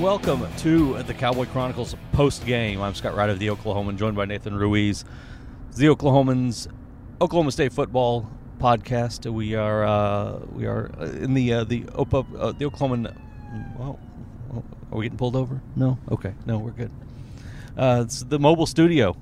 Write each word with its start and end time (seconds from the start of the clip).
welcome 0.00 0.46
to 0.58 1.02
the 1.04 1.14
Cowboy 1.14 1.46
Chronicles 1.46 1.96
post 2.12 2.44
game. 2.44 2.82
I'm 2.82 2.94
Scott 2.94 3.14
Wright 3.14 3.30
of 3.30 3.38
the 3.38 3.46
Oklahoman, 3.46 3.96
joined 3.96 4.14
by 4.14 4.26
Nathan 4.26 4.54
Ruiz, 4.54 5.06
the 5.74 5.86
Oklahomans 5.86 6.68
Oklahoma 7.18 7.50
State 7.50 7.72
football 7.72 8.30
podcast. 8.58 9.30
We 9.32 9.54
are 9.54 9.84
uh, 9.84 10.40
we 10.52 10.66
are 10.66 10.86
in 11.00 11.32
the 11.32 11.52
uh, 11.52 11.64
the 11.64 11.82
Opa, 11.82 12.26
uh, 12.38 12.52
the 12.52 12.66
Oklahoman. 12.66 13.16
Well, 13.78 13.98
are 14.92 14.98
we 14.98 15.06
getting 15.06 15.16
pulled 15.16 15.34
over? 15.34 15.62
No. 15.76 15.98
Okay. 16.10 16.34
No, 16.44 16.58
we're 16.58 16.72
good. 16.72 16.90
Uh, 17.76 18.02
it's 18.04 18.20
the 18.22 18.38
mobile 18.38 18.66
studio 18.66 19.16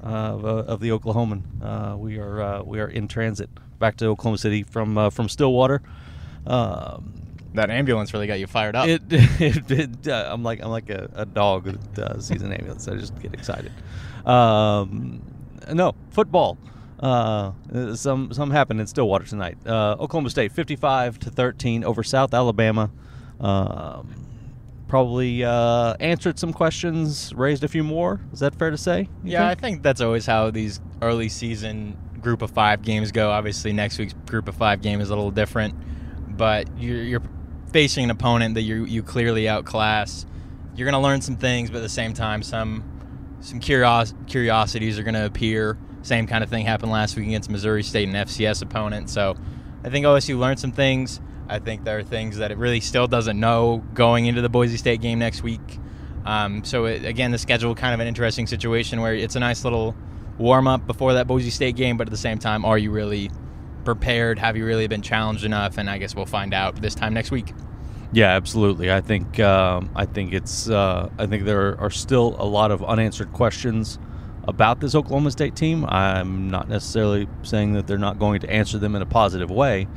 of, 0.00 0.44
uh, 0.44 0.48
of 0.48 0.80
the 0.80 0.88
Oklahoman. 0.88 1.42
Uh, 1.62 1.96
we 1.96 2.18
are 2.18 2.42
uh, 2.42 2.62
we 2.62 2.80
are 2.80 2.88
in 2.88 3.06
transit 3.06 3.50
back 3.78 3.96
to 3.98 4.06
Oklahoma 4.06 4.38
City 4.38 4.64
from 4.64 4.98
uh, 4.98 5.10
from 5.10 5.28
Stillwater. 5.28 5.80
Um, 6.44 7.25
That 7.56 7.70
ambulance 7.70 8.12
really 8.12 8.26
got 8.26 8.38
you 8.38 8.46
fired 8.46 8.76
up. 8.76 8.88
it, 8.88 9.02
it, 9.10 9.70
it 9.70 10.08
uh, 10.08 10.28
I'm 10.32 10.42
like 10.42 10.62
I'm 10.62 10.70
like 10.70 10.90
a, 10.90 11.10
a 11.14 11.26
dog 11.26 11.64
that 11.94 12.10
uh, 12.10 12.20
sees 12.20 12.42
an 12.42 12.52
ambulance. 12.52 12.88
I 12.88 12.96
just 12.96 13.18
get 13.20 13.34
excited. 13.34 13.72
Um, 14.24 15.22
no 15.72 15.94
football. 16.10 16.58
Uh, 17.00 17.52
some 17.94 18.32
some 18.32 18.50
happened 18.50 18.80
in 18.80 18.86
Stillwater 18.86 19.26
tonight. 19.26 19.58
Uh, 19.66 19.96
Oklahoma 19.98 20.30
State 20.30 20.52
55 20.52 21.18
to 21.20 21.30
13 21.30 21.84
over 21.84 22.02
South 22.02 22.32
Alabama. 22.32 22.90
Um, 23.40 24.14
probably 24.88 25.44
uh, 25.44 25.94
answered 26.00 26.38
some 26.38 26.52
questions, 26.52 27.34
raised 27.34 27.64
a 27.64 27.68
few 27.68 27.84
more. 27.84 28.20
Is 28.32 28.40
that 28.40 28.54
fair 28.54 28.70
to 28.70 28.78
say? 28.78 29.08
yeah, 29.24 29.46
I 29.46 29.48
think? 29.50 29.60
think 29.60 29.82
that's 29.82 30.00
always 30.00 30.26
how 30.26 30.50
these 30.50 30.80
early 31.02 31.28
season 31.28 31.96
group 32.20 32.42
of 32.42 32.50
five 32.50 32.82
games 32.82 33.12
go. 33.12 33.30
Obviously, 33.30 33.72
next 33.72 33.98
week's 33.98 34.14
group 34.26 34.48
of 34.48 34.54
five 34.54 34.80
game 34.80 35.00
is 35.00 35.10
a 35.10 35.14
little 35.14 35.30
different, 35.30 35.74
but 36.36 36.66
you're, 36.78 37.02
you're 37.02 37.22
facing 37.72 38.04
an 38.04 38.10
opponent 38.10 38.54
that 38.54 38.62
you 38.62 38.84
you 38.84 39.02
clearly 39.02 39.48
outclass. 39.48 40.26
You're 40.74 40.84
going 40.90 41.00
to 41.00 41.06
learn 41.06 41.20
some 41.22 41.36
things, 41.36 41.70
but 41.70 41.78
at 41.78 41.82
the 41.82 41.88
same 41.88 42.12
time, 42.12 42.42
some 42.42 42.84
some 43.40 43.60
curios- 43.60 44.14
curiosities 44.26 44.98
are 44.98 45.02
going 45.02 45.14
to 45.14 45.24
appear. 45.24 45.78
Same 46.02 46.26
kind 46.26 46.44
of 46.44 46.50
thing 46.50 46.66
happened 46.66 46.92
last 46.92 47.16
week 47.16 47.26
against 47.26 47.50
Missouri 47.50 47.82
State, 47.82 48.08
an 48.08 48.14
FCS 48.14 48.62
opponent. 48.62 49.10
So 49.10 49.36
I 49.84 49.90
think 49.90 50.06
OSU 50.06 50.38
learned 50.38 50.60
some 50.60 50.72
things. 50.72 51.20
I 51.48 51.58
think 51.58 51.84
there 51.84 51.98
are 51.98 52.02
things 52.02 52.38
that 52.38 52.50
it 52.50 52.58
really 52.58 52.80
still 52.80 53.06
doesn't 53.06 53.38
know 53.38 53.84
going 53.94 54.26
into 54.26 54.40
the 54.40 54.48
Boise 54.48 54.76
State 54.76 55.00
game 55.00 55.18
next 55.18 55.42
week. 55.42 55.78
Um, 56.24 56.64
so 56.64 56.86
it, 56.86 57.04
again, 57.04 57.30
the 57.30 57.38
schedule 57.38 57.74
kind 57.74 57.94
of 57.94 58.00
an 58.00 58.08
interesting 58.08 58.46
situation 58.46 59.00
where 59.00 59.14
it's 59.14 59.36
a 59.36 59.40
nice 59.40 59.62
little 59.62 59.94
warm 60.38 60.66
up 60.66 60.86
before 60.86 61.14
that 61.14 61.26
Boise 61.26 61.50
State 61.50 61.76
game, 61.76 61.96
but 61.96 62.08
at 62.08 62.10
the 62.10 62.16
same 62.16 62.38
time, 62.38 62.64
are 62.64 62.76
you 62.76 62.90
really 62.90 63.30
prepared? 63.86 64.38
Have 64.38 64.58
you 64.58 64.66
really 64.66 64.86
been 64.86 65.00
challenged 65.00 65.44
enough? 65.44 65.78
And 65.78 65.88
I 65.88 65.96
guess 65.96 66.14
we'll 66.14 66.26
find 66.26 66.52
out 66.52 66.76
this 66.82 66.94
time 66.94 67.14
next 67.14 67.30
week. 67.30 67.54
Yeah, 68.12 68.28
absolutely. 68.28 68.92
I 68.92 69.00
think 69.00 69.40
um, 69.40 69.90
I 69.96 70.04
think 70.04 70.34
it's 70.34 70.68
uh, 70.68 71.08
I 71.18 71.26
think 71.26 71.44
there 71.44 71.80
are 71.80 71.90
still 71.90 72.36
a 72.38 72.44
lot 72.44 72.70
of 72.70 72.84
unanswered 72.84 73.32
questions 73.32 73.98
about 74.44 74.80
this 74.80 74.94
Oklahoma 74.94 75.30
State 75.30 75.56
team. 75.56 75.84
I'm 75.86 76.48
not 76.50 76.68
necessarily 76.68 77.28
saying 77.42 77.72
that 77.72 77.86
they're 77.86 77.98
not 77.98 78.18
going 78.18 78.40
to 78.40 78.50
answer 78.50 78.78
them 78.78 78.94
in 78.94 79.02
a 79.02 79.06
positive 79.06 79.50
way, 79.50 79.88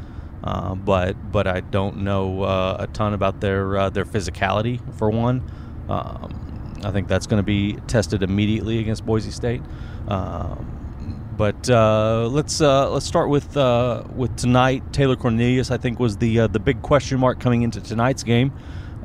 uh, 0.44 0.76
but 0.76 1.32
but 1.32 1.48
I 1.48 1.60
don't 1.60 1.98
know 1.98 2.44
uh, 2.44 2.78
a 2.80 2.88
ton 2.88 3.14
about 3.14 3.42
their 3.42 3.78
uh, 3.78 3.90
their 3.90 4.06
physicality 4.06 4.80
for 4.96 5.10
one. 5.10 5.44
Um, 5.88 6.80
I 6.84 6.92
think 6.92 7.08
that's 7.08 7.28
going 7.28 7.40
to 7.40 7.46
be 7.46 7.74
tested 7.88 8.24
immediately 8.24 8.80
against 8.80 9.06
Boise 9.06 9.32
State. 9.32 9.62
Um, 10.08 10.79
but 11.40 11.70
uh, 11.70 12.28
let's 12.30 12.60
uh, 12.60 12.90
let's 12.92 13.06
start 13.06 13.30
with 13.30 13.56
uh, 13.56 14.04
with 14.14 14.36
tonight. 14.36 14.84
Taylor 14.92 15.16
Cornelius, 15.16 15.72
I 15.72 15.78
think, 15.78 15.98
was 15.98 16.18
the 16.18 16.42
uh, 16.42 16.48
the 16.48 16.60
big 16.60 16.82
question 16.82 17.18
mark 17.18 17.40
coming 17.40 17.62
into 17.62 17.80
tonight's 17.80 18.24
game. 18.24 18.52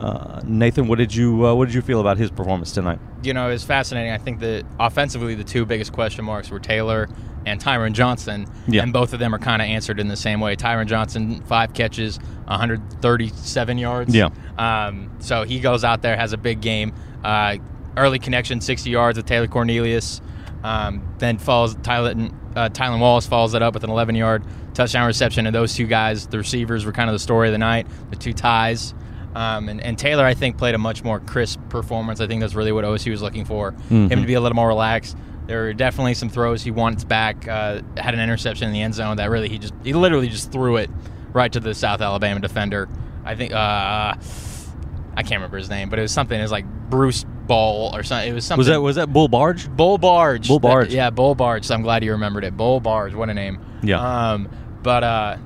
Uh, 0.00 0.40
Nathan, 0.44 0.88
what 0.88 0.98
did 0.98 1.14
you 1.14 1.46
uh, 1.46 1.54
what 1.54 1.66
did 1.66 1.74
you 1.76 1.80
feel 1.80 2.00
about 2.00 2.18
his 2.18 2.32
performance 2.32 2.72
tonight? 2.72 2.98
You 3.22 3.34
know, 3.34 3.50
it's 3.50 3.62
fascinating. 3.62 4.10
I 4.10 4.18
think 4.18 4.40
that 4.40 4.66
offensively, 4.80 5.36
the 5.36 5.44
two 5.44 5.64
biggest 5.64 5.92
question 5.92 6.24
marks 6.24 6.50
were 6.50 6.58
Taylor 6.58 7.08
and 7.46 7.62
Tyron 7.62 7.92
Johnson, 7.92 8.46
Yeah. 8.66 8.82
and 8.82 8.92
both 8.92 9.12
of 9.12 9.20
them 9.20 9.32
are 9.32 9.38
kind 9.38 9.62
of 9.62 9.68
answered 9.68 10.00
in 10.00 10.08
the 10.08 10.16
same 10.16 10.40
way. 10.40 10.56
Tyron 10.56 10.86
Johnson, 10.86 11.40
five 11.42 11.72
catches, 11.72 12.18
137 12.46 13.78
yards. 13.78 14.12
Yeah. 14.14 14.30
Um, 14.58 15.10
so 15.20 15.44
he 15.44 15.60
goes 15.60 15.84
out 15.84 16.02
there, 16.02 16.16
has 16.16 16.32
a 16.32 16.38
big 16.38 16.60
game. 16.60 16.92
Uh, 17.22 17.58
early 17.96 18.18
connection, 18.18 18.60
60 18.60 18.90
yards 18.90 19.16
with 19.18 19.26
Taylor 19.26 19.46
Cornelius. 19.46 20.20
Um, 20.64 21.14
then 21.18 21.36
falls 21.36 21.74
Tyler, 21.76 22.12
uh, 22.56 22.70
Tylan 22.70 22.98
Wallace 22.98 23.26
follows 23.26 23.52
that 23.52 23.62
up 23.62 23.74
with 23.74 23.84
an 23.84 23.90
11 23.90 24.14
yard 24.14 24.42
touchdown 24.72 25.06
reception. 25.06 25.46
And 25.46 25.54
those 25.54 25.74
two 25.74 25.86
guys, 25.86 26.26
the 26.26 26.38
receivers, 26.38 26.86
were 26.86 26.92
kind 26.92 27.10
of 27.10 27.14
the 27.14 27.18
story 27.20 27.48
of 27.48 27.52
the 27.52 27.58
night. 27.58 27.86
The 28.10 28.16
two 28.16 28.32
ties. 28.32 28.94
Um, 29.34 29.68
and, 29.68 29.80
and 29.82 29.98
Taylor, 29.98 30.24
I 30.24 30.32
think, 30.32 30.56
played 30.56 30.74
a 30.74 30.78
much 30.78 31.04
more 31.04 31.20
crisp 31.20 31.60
performance. 31.68 32.20
I 32.20 32.26
think 32.26 32.40
that's 32.40 32.54
really 32.54 32.72
what 32.72 32.84
OSU 32.84 33.10
was 33.10 33.20
looking 33.20 33.44
for. 33.44 33.72
Him 34.08 34.20
to 34.20 34.26
be 34.26 34.34
a 34.34 34.40
little 34.40 34.56
more 34.56 34.68
relaxed. 34.68 35.18
There 35.46 35.62
were 35.64 35.74
definitely 35.74 36.14
some 36.14 36.30
throws 36.30 36.62
he 36.62 36.70
wants 36.70 37.04
back. 37.04 37.46
Uh, 37.46 37.82
had 37.98 38.14
an 38.14 38.20
interception 38.20 38.68
in 38.68 38.72
the 38.72 38.80
end 38.80 38.94
zone 38.94 39.18
that 39.18 39.28
really 39.28 39.50
he 39.50 39.58
just 39.58 39.74
he 39.82 39.92
literally 39.92 40.28
just 40.28 40.50
threw 40.50 40.76
it 40.76 40.88
right 41.34 41.52
to 41.52 41.60
the 41.60 41.74
South 41.74 42.00
Alabama 42.00 42.40
defender. 42.40 42.88
I 43.24 43.34
think 43.34 43.52
uh, 43.52 43.56
I 44.16 44.16
can't 45.16 45.32
remember 45.32 45.58
his 45.58 45.68
name, 45.68 45.90
but 45.90 45.98
it 45.98 46.02
was 46.02 46.12
something. 46.12 46.38
It 46.38 46.42
was 46.42 46.52
like 46.52 46.64
Bruce 46.88 47.26
Ball 47.46 47.94
or 47.94 48.02
something. 48.02 48.30
It 48.30 48.34
was 48.34 48.44
something. 48.44 48.58
Was 48.58 48.66
that 48.68 48.80
was 48.80 48.96
that 48.96 49.12
Bull 49.12 49.28
Barge? 49.28 49.68
Bull 49.68 49.98
Barge? 49.98 50.48
Bull 50.48 50.58
Barge. 50.60 50.88
That- 50.88 50.94
yeah, 50.94 51.10
Bull 51.10 51.34
Barge. 51.34 51.64
So 51.64 51.74
I'm 51.74 51.82
glad 51.82 52.02
you 52.04 52.12
remembered 52.12 52.44
it. 52.44 52.56
Bull 52.56 52.80
Barge. 52.80 53.14
What 53.14 53.28
a 53.30 53.34
name. 53.34 53.58
Yeah. 53.82 54.00
Um, 54.32 54.48
but 54.82 55.04
uh, 55.04 55.36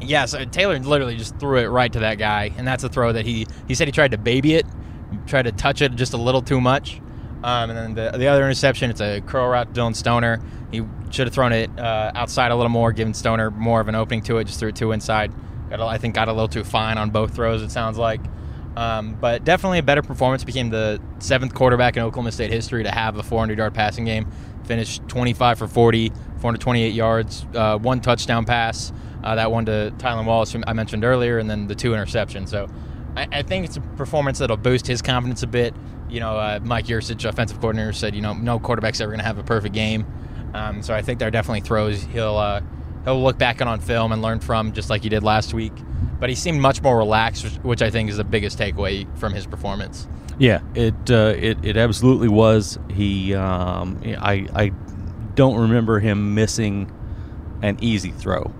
yeah. 0.00 0.24
So 0.26 0.44
Taylor 0.44 0.78
literally 0.78 1.16
just 1.16 1.38
threw 1.38 1.58
it 1.58 1.66
right 1.66 1.92
to 1.92 2.00
that 2.00 2.18
guy, 2.18 2.52
and 2.56 2.66
that's 2.66 2.84
a 2.84 2.88
throw 2.88 3.12
that 3.12 3.26
he 3.26 3.46
he 3.68 3.74
said 3.74 3.88
he 3.88 3.92
tried 3.92 4.12
to 4.12 4.18
baby 4.18 4.54
it, 4.54 4.66
tried 5.26 5.42
to 5.42 5.52
touch 5.52 5.82
it 5.82 5.94
just 5.96 6.12
a 6.12 6.16
little 6.18 6.42
too 6.42 6.60
much. 6.60 7.00
Um, 7.44 7.70
and 7.70 7.96
then 7.96 8.12
the, 8.12 8.16
the 8.18 8.28
other 8.28 8.44
interception, 8.44 8.88
it's 8.90 9.00
a 9.00 9.20
curl 9.20 9.48
route 9.48 9.74
to 9.74 9.80
Dylan 9.80 9.96
Stoner. 9.96 10.40
He 10.70 10.82
should 11.10 11.26
have 11.26 11.34
thrown 11.34 11.52
it 11.52 11.76
uh, 11.76 12.12
outside 12.14 12.52
a 12.52 12.54
little 12.56 12.70
more, 12.70 12.92
given 12.92 13.14
Stoner 13.14 13.50
more 13.50 13.80
of 13.80 13.88
an 13.88 13.96
opening 13.96 14.22
to 14.24 14.38
it. 14.38 14.44
Just 14.44 14.60
threw 14.60 14.68
it 14.68 14.76
too 14.76 14.92
inside. 14.92 15.32
Got 15.68 15.80
a, 15.80 15.84
I 15.84 15.98
think 15.98 16.14
got 16.14 16.28
a 16.28 16.32
little 16.32 16.46
too 16.48 16.62
fine 16.62 16.98
on 16.98 17.10
both 17.10 17.34
throws. 17.34 17.62
It 17.62 17.70
sounds 17.72 17.98
like. 17.98 18.20
Um, 18.76 19.14
but 19.20 19.44
definitely 19.44 19.78
a 19.78 19.82
better 19.82 20.02
performance. 20.02 20.44
Became 20.44 20.70
the 20.70 21.00
seventh 21.18 21.54
quarterback 21.54 21.96
in 21.96 22.02
Oklahoma 22.02 22.32
State 22.32 22.50
history 22.50 22.84
to 22.84 22.90
have 22.90 23.16
a 23.16 23.22
400 23.22 23.58
yard 23.58 23.74
passing 23.74 24.04
game. 24.04 24.30
Finished 24.64 25.06
25 25.08 25.58
for 25.58 25.66
40, 25.66 26.08
428 26.08 26.94
yards, 26.94 27.46
uh, 27.54 27.78
one 27.78 28.00
touchdown 28.00 28.44
pass. 28.44 28.92
Uh, 29.22 29.34
that 29.34 29.50
one 29.50 29.64
to 29.66 29.92
Tylan 29.98 30.24
Wallace, 30.24 30.54
I 30.66 30.72
mentioned 30.72 31.04
earlier, 31.04 31.38
and 31.38 31.48
then 31.48 31.66
the 31.66 31.74
two 31.74 31.92
interceptions. 31.92 32.48
So 32.48 32.68
I, 33.16 33.28
I 33.30 33.42
think 33.42 33.66
it's 33.66 33.76
a 33.76 33.80
performance 33.80 34.38
that'll 34.38 34.56
boost 34.56 34.86
his 34.86 35.02
confidence 35.02 35.42
a 35.42 35.46
bit. 35.46 35.74
You 36.08 36.20
know, 36.20 36.36
uh, 36.36 36.60
Mike 36.62 36.86
Yurcich, 36.86 37.28
offensive 37.28 37.60
coordinator, 37.60 37.92
said, 37.92 38.14
you 38.14 38.22
know, 38.22 38.34
no 38.34 38.58
quarterback's 38.58 39.00
ever 39.00 39.10
going 39.10 39.20
to 39.20 39.26
have 39.26 39.38
a 39.38 39.42
perfect 39.42 39.74
game. 39.74 40.06
Um, 40.54 40.82
so 40.82 40.94
I 40.94 41.02
think 41.02 41.18
there 41.18 41.28
are 41.28 41.32
definitely 41.32 41.62
throws 41.62 42.02
he'll 42.02 42.36
uh, 42.36 42.60
he'll 43.04 43.22
look 43.22 43.38
back 43.38 43.62
on 43.62 43.80
film 43.80 44.12
and 44.12 44.20
learn 44.20 44.40
from, 44.40 44.72
just 44.72 44.90
like 44.90 45.02
he 45.02 45.08
did 45.08 45.22
last 45.22 45.54
week. 45.54 45.72
But 46.20 46.28
he 46.28 46.34
seemed 46.36 46.60
much 46.60 46.82
more 46.82 46.96
relaxed, 46.96 47.44
which- 47.62 47.82
I 47.82 47.90
think 47.90 48.08
is 48.10 48.16
the 48.16 48.24
biggest 48.24 48.58
takeaway 48.58 49.06
from 49.18 49.32
his 49.34 49.46
performance. 49.46 50.06
Yeah, 50.38 50.60
it 50.74 50.94
uh, 51.10 51.34
it 51.36 51.58
it 51.62 51.76
absolutely 51.76 52.28
was. 52.28 52.78
He 52.90 53.34
um, 53.34 54.00
I 54.04 54.46
I 54.54 54.72
don't 55.34 55.58
remember 55.60 55.98
him 55.98 56.34
missing 56.34 56.90
an 57.62 57.78
easy 57.80 58.10
throw 58.10 58.50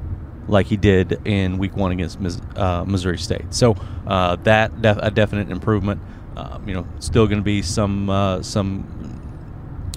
like 0.49 0.67
he 0.67 0.77
did 0.77 1.21
in 1.25 1.59
Week 1.59 1.77
One 1.77 1.93
against 1.93 2.19
uh, 2.57 2.85
Missouri 2.87 3.19
State. 3.19 3.53
So 3.55 3.77
uh, 4.07 4.37
that 4.43 4.83
def- 4.83 4.99
a 5.01 5.11
definite 5.11 5.51
improvement. 5.51 6.01
Um, 6.37 6.67
you 6.69 6.75
know, 6.75 6.87
still 6.99 7.27
going 7.27 7.39
to 7.41 7.45
be 7.45 7.63
some 7.63 8.11
uh, 8.11 8.43
some 8.43 8.85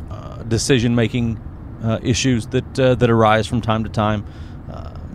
uh, 0.10 0.44
decision 0.44 0.96
making 0.96 1.40
uh, 1.84 2.00
issues 2.02 2.48
that 2.48 2.76
that 2.76 3.10
arise 3.10 3.48
from 3.48 3.62
time 3.62 3.84
to 3.84 3.90
time. 3.90 4.26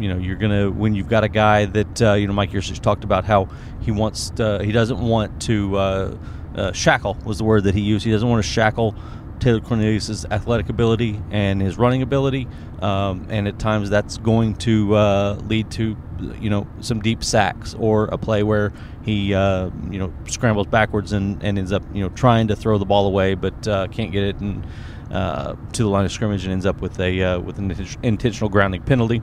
Uh, 0.01 0.03
you 0.03 0.09
know, 0.09 0.19
you're 0.19 0.37
gonna 0.37 0.71
when 0.71 0.95
you've 0.95 1.09
got 1.09 1.25
a 1.25 1.29
guy 1.29 1.67
that 1.67 2.03
uh, 2.03 2.13
you 2.15 2.27
know 2.27 2.33
Mike 2.33 2.51
Yurcich 2.51 2.81
talked 2.81 3.05
about 3.05 3.25
how 3.25 3.49
he 3.81 3.91
wants 3.91 4.31
to, 4.31 4.63
he 4.63 4.73
doesn't 4.73 5.01
want 5.01 5.43
to 5.43 5.77
uh, 5.77 6.17
uh, 6.55 6.73
shackle 6.73 7.17
was 7.25 7.39
the 7.39 7.45
word 7.45 7.65
that 7.65 7.75
he 7.75 7.81
used. 7.81 8.05
He 8.05 8.11
doesn't 8.11 8.29
want 8.29 8.45
to 8.45 8.51
shackle 8.51 8.95
Taylor 9.39 9.61
Cornelius's 9.61 10.27
athletic 10.27 10.69
ability 10.69 11.21
and 11.31 11.63
his 11.63 11.79
running 11.79 12.03
ability, 12.03 12.47
um, 12.83 13.27
and 13.31 13.49
at 13.49 13.59
times 13.59 13.91
that's 13.91 14.19
going 14.19 14.55
to 14.57 14.95
uh, 14.95 15.35
lead 15.45 15.71
to 15.73 15.97
you 16.39 16.51
know 16.51 16.67
some 16.81 17.01
deep 17.01 17.25
sacks 17.25 17.75
or 17.75 18.05
a 18.07 18.19
play 18.19 18.43
where 18.43 18.73
he 19.05 19.35
uh, 19.35 19.71
you 19.91 19.99
know 19.99 20.13
scrambles 20.27 20.67
backwards 20.67 21.13
and, 21.13 21.43
and 21.43 21.59
ends 21.59 21.73
up 21.73 21.83
you 21.95 22.03
know 22.03 22.11
trying 22.11 22.49
to 22.49 22.57
throw 22.57 22.77
the 22.77 22.85
ball 22.85 23.07
away 23.07 23.35
but 23.35 23.67
uh, 23.67 23.87
can't 23.89 24.13
get 24.13 24.23
it 24.23 24.39
and 24.41 24.67
uh, 25.11 25.57
to 25.73 25.83
the 25.83 25.89
line 25.89 26.05
of 26.05 26.13
scrimmage 26.13 26.45
and 26.45 26.53
ends 26.53 26.67
up 26.67 26.81
with 26.81 27.01
a 27.01 27.23
uh, 27.23 27.39
with 27.41 27.59
an 27.59 27.75
intentional 28.03 28.49
grounding 28.49 28.83
penalty. 28.83 29.23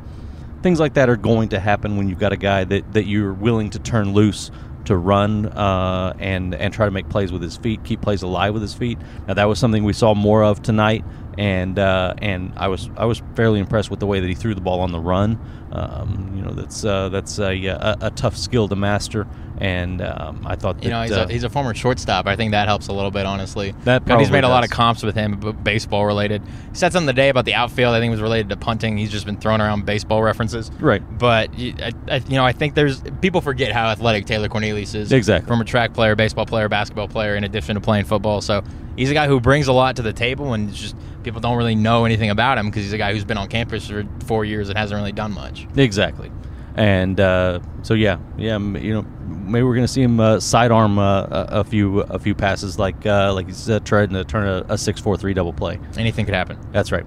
Things 0.68 0.82
like 0.82 0.96
that 0.96 1.08
are 1.10 1.16
going 1.16 1.48
to 1.50 1.62
happen 1.62 1.96
when 1.96 2.10
you've 2.10 2.20
got 2.20 2.34
a 2.34 2.36
guy 2.36 2.66
that, 2.66 2.92
that 2.92 3.06
you're 3.06 3.32
willing 3.32 3.70
to 3.70 3.80
turn 3.80 4.12
loose 4.12 4.52
to 4.84 4.98
run 4.98 5.46
uh, 5.46 6.14
and 6.20 6.54
and 6.54 6.74
try 6.74 6.86
to 6.86 6.92
make 6.92 7.08
plays 7.08 7.32
with 7.32 7.42
his 7.42 7.56
feet, 7.56 7.86
keep 7.86 8.02
plays 8.02 8.22
alive 8.22 8.52
with 8.52 8.62
his 8.62 8.74
feet. 8.74 9.00
Now 9.30 9.36
that 9.36 9.46
was 9.46 9.60
something 9.60 9.86
we 9.86 9.94
saw 9.94 10.14
more 10.14 10.44
of 10.44 10.62
tonight, 10.62 11.06
and 11.38 11.80
uh, 11.80 12.16
and 12.18 12.52
I 12.58 12.68
was 12.68 12.90
I 12.98 13.06
was 13.06 13.22
fairly 13.34 13.62
impressed 13.62 13.90
with 13.90 14.02
the 14.02 14.08
way 14.08 14.20
that 14.20 14.28
he 14.28 14.36
threw 14.36 14.54
the 14.56 14.60
ball 14.60 14.82
on 14.82 14.92
the 14.92 15.00
run. 15.00 15.40
Um, 15.72 16.34
you 16.36 16.42
know, 16.42 16.52
that's 16.52 16.84
uh, 16.84 17.08
that's 17.08 17.40
a, 17.40 17.66
a, 17.68 17.98
a, 18.02 18.12
tough 18.12 18.36
skill 18.36 18.68
to 18.68 18.76
master, 18.76 19.26
and 19.60 20.02
um, 20.02 20.42
I 20.46 20.56
thought 20.56 20.78
that, 20.78 20.84
you 20.84 20.90
know 20.90 21.02
he's, 21.02 21.12
uh, 21.12 21.26
a, 21.28 21.32
he's 21.32 21.44
a 21.44 21.50
former 21.50 21.74
shortstop. 21.74 22.28
I 22.28 22.36
think 22.36 22.52
that 22.52 22.68
helps 22.68 22.88
a 22.88 22.94
little 22.94 23.12
bit, 23.12 23.26
honestly. 23.26 23.74
That 23.86 24.06
Gundy's 24.06 24.32
made 24.32 24.44
a 24.44 24.50
lot 24.50 24.64
of 24.64 24.70
comps 24.70 25.04
with 25.04 25.16
him, 25.16 25.40
baseball 25.64 26.06
related. 26.06 26.42
He 26.42 26.76
said 26.76 26.94
something 26.94 27.08
today 27.14 27.30
about 27.30 27.46
the 27.46 27.54
outfield. 27.56 27.94
I 27.96 28.00
think 28.00 28.10
it 28.10 28.12
was 28.12 28.22
related 28.22 28.50
to 28.50 28.58
punting. 28.58 28.98
He's 28.98 29.12
just 29.12 29.26
been 29.26 29.38
throwing 29.38 29.62
around 29.62 29.86
baseball 29.86 30.22
references. 30.22 30.70
right. 30.80 31.02
But 31.18 31.50
I, 31.58 31.92
I- 32.10 32.22
you 32.28 32.36
know, 32.36 32.46
I 32.46 32.52
think 32.52 32.76
there's 32.76 33.02
people 33.22 33.42
forget 33.42 33.72
how 33.72 33.88
athletic 33.88 34.26
Taylor 34.26 34.48
Cornelius 34.50 34.94
is. 34.96 35.12
Exactly. 35.12 35.48
From 35.48 35.62
a 35.62 35.66
track 35.66 35.94
player, 35.94 36.16
baseball 36.16 36.46
player, 36.46 36.68
basketball 36.70 37.08
player, 37.08 37.36
in 37.36 37.44
addition 37.44 37.76
to 37.76 37.82
playing 37.82 38.06
football. 38.06 38.42
So 38.42 38.64
he's 38.96 39.10
a 39.12 39.14
guy 39.14 39.28
who 39.28 39.40
brings 39.40 39.68
a 39.68 39.74
lot 39.74 39.96
to 39.98 40.02
the 40.02 40.14
table, 40.14 40.54
and 40.54 40.74
just 40.74 40.96
people 41.24 41.42
don't 41.42 41.58
really 41.58 41.76
know 41.76 42.06
anything 42.06 42.30
about 42.30 42.58
him 42.58 42.68
because 42.68 42.84
he's 42.84 42.94
a 42.94 42.98
guy 42.98 43.12
who's 43.14 43.26
been 43.26 43.38
on 43.38 43.48
campus 43.48 43.88
for 43.90 44.06
four 44.26 44.46
years 44.46 44.70
and 44.70 44.78
hasn't 44.78 44.98
really 44.98 45.12
done 45.12 45.34
much. 45.34 45.68
Exactly, 45.76 46.32
and 46.78 47.20
uh, 47.20 47.60
so 47.82 47.94
yeah, 47.96 48.20
yeah, 48.38 48.58
you 48.58 48.94
know, 48.94 49.02
maybe 49.28 49.64
we're 49.64 49.76
gonna 49.76 49.88
see 49.88 50.04
him 50.04 50.20
uh, 50.20 50.40
sidearm 50.40 51.00
uh, 51.00 51.24
a, 51.24 51.48
a 51.60 51.64
few 51.64 52.02
a 52.02 52.20
few 52.20 52.36
passes 52.36 52.78
like 52.78 53.06
uh, 53.06 53.34
like 53.34 53.48
he's 53.48 53.70
uh, 53.70 53.80
trying 53.80 54.10
to 54.10 54.24
turn 54.24 54.48
a, 54.48 54.66
a 54.70 54.78
six 54.78 55.02
four 55.02 55.18
three 55.18 55.34
double 55.34 55.54
play. 55.54 55.80
Anything 55.98 56.26
could 56.26 56.36
happen. 56.36 56.58
That's 56.72 56.92
right. 56.92 57.06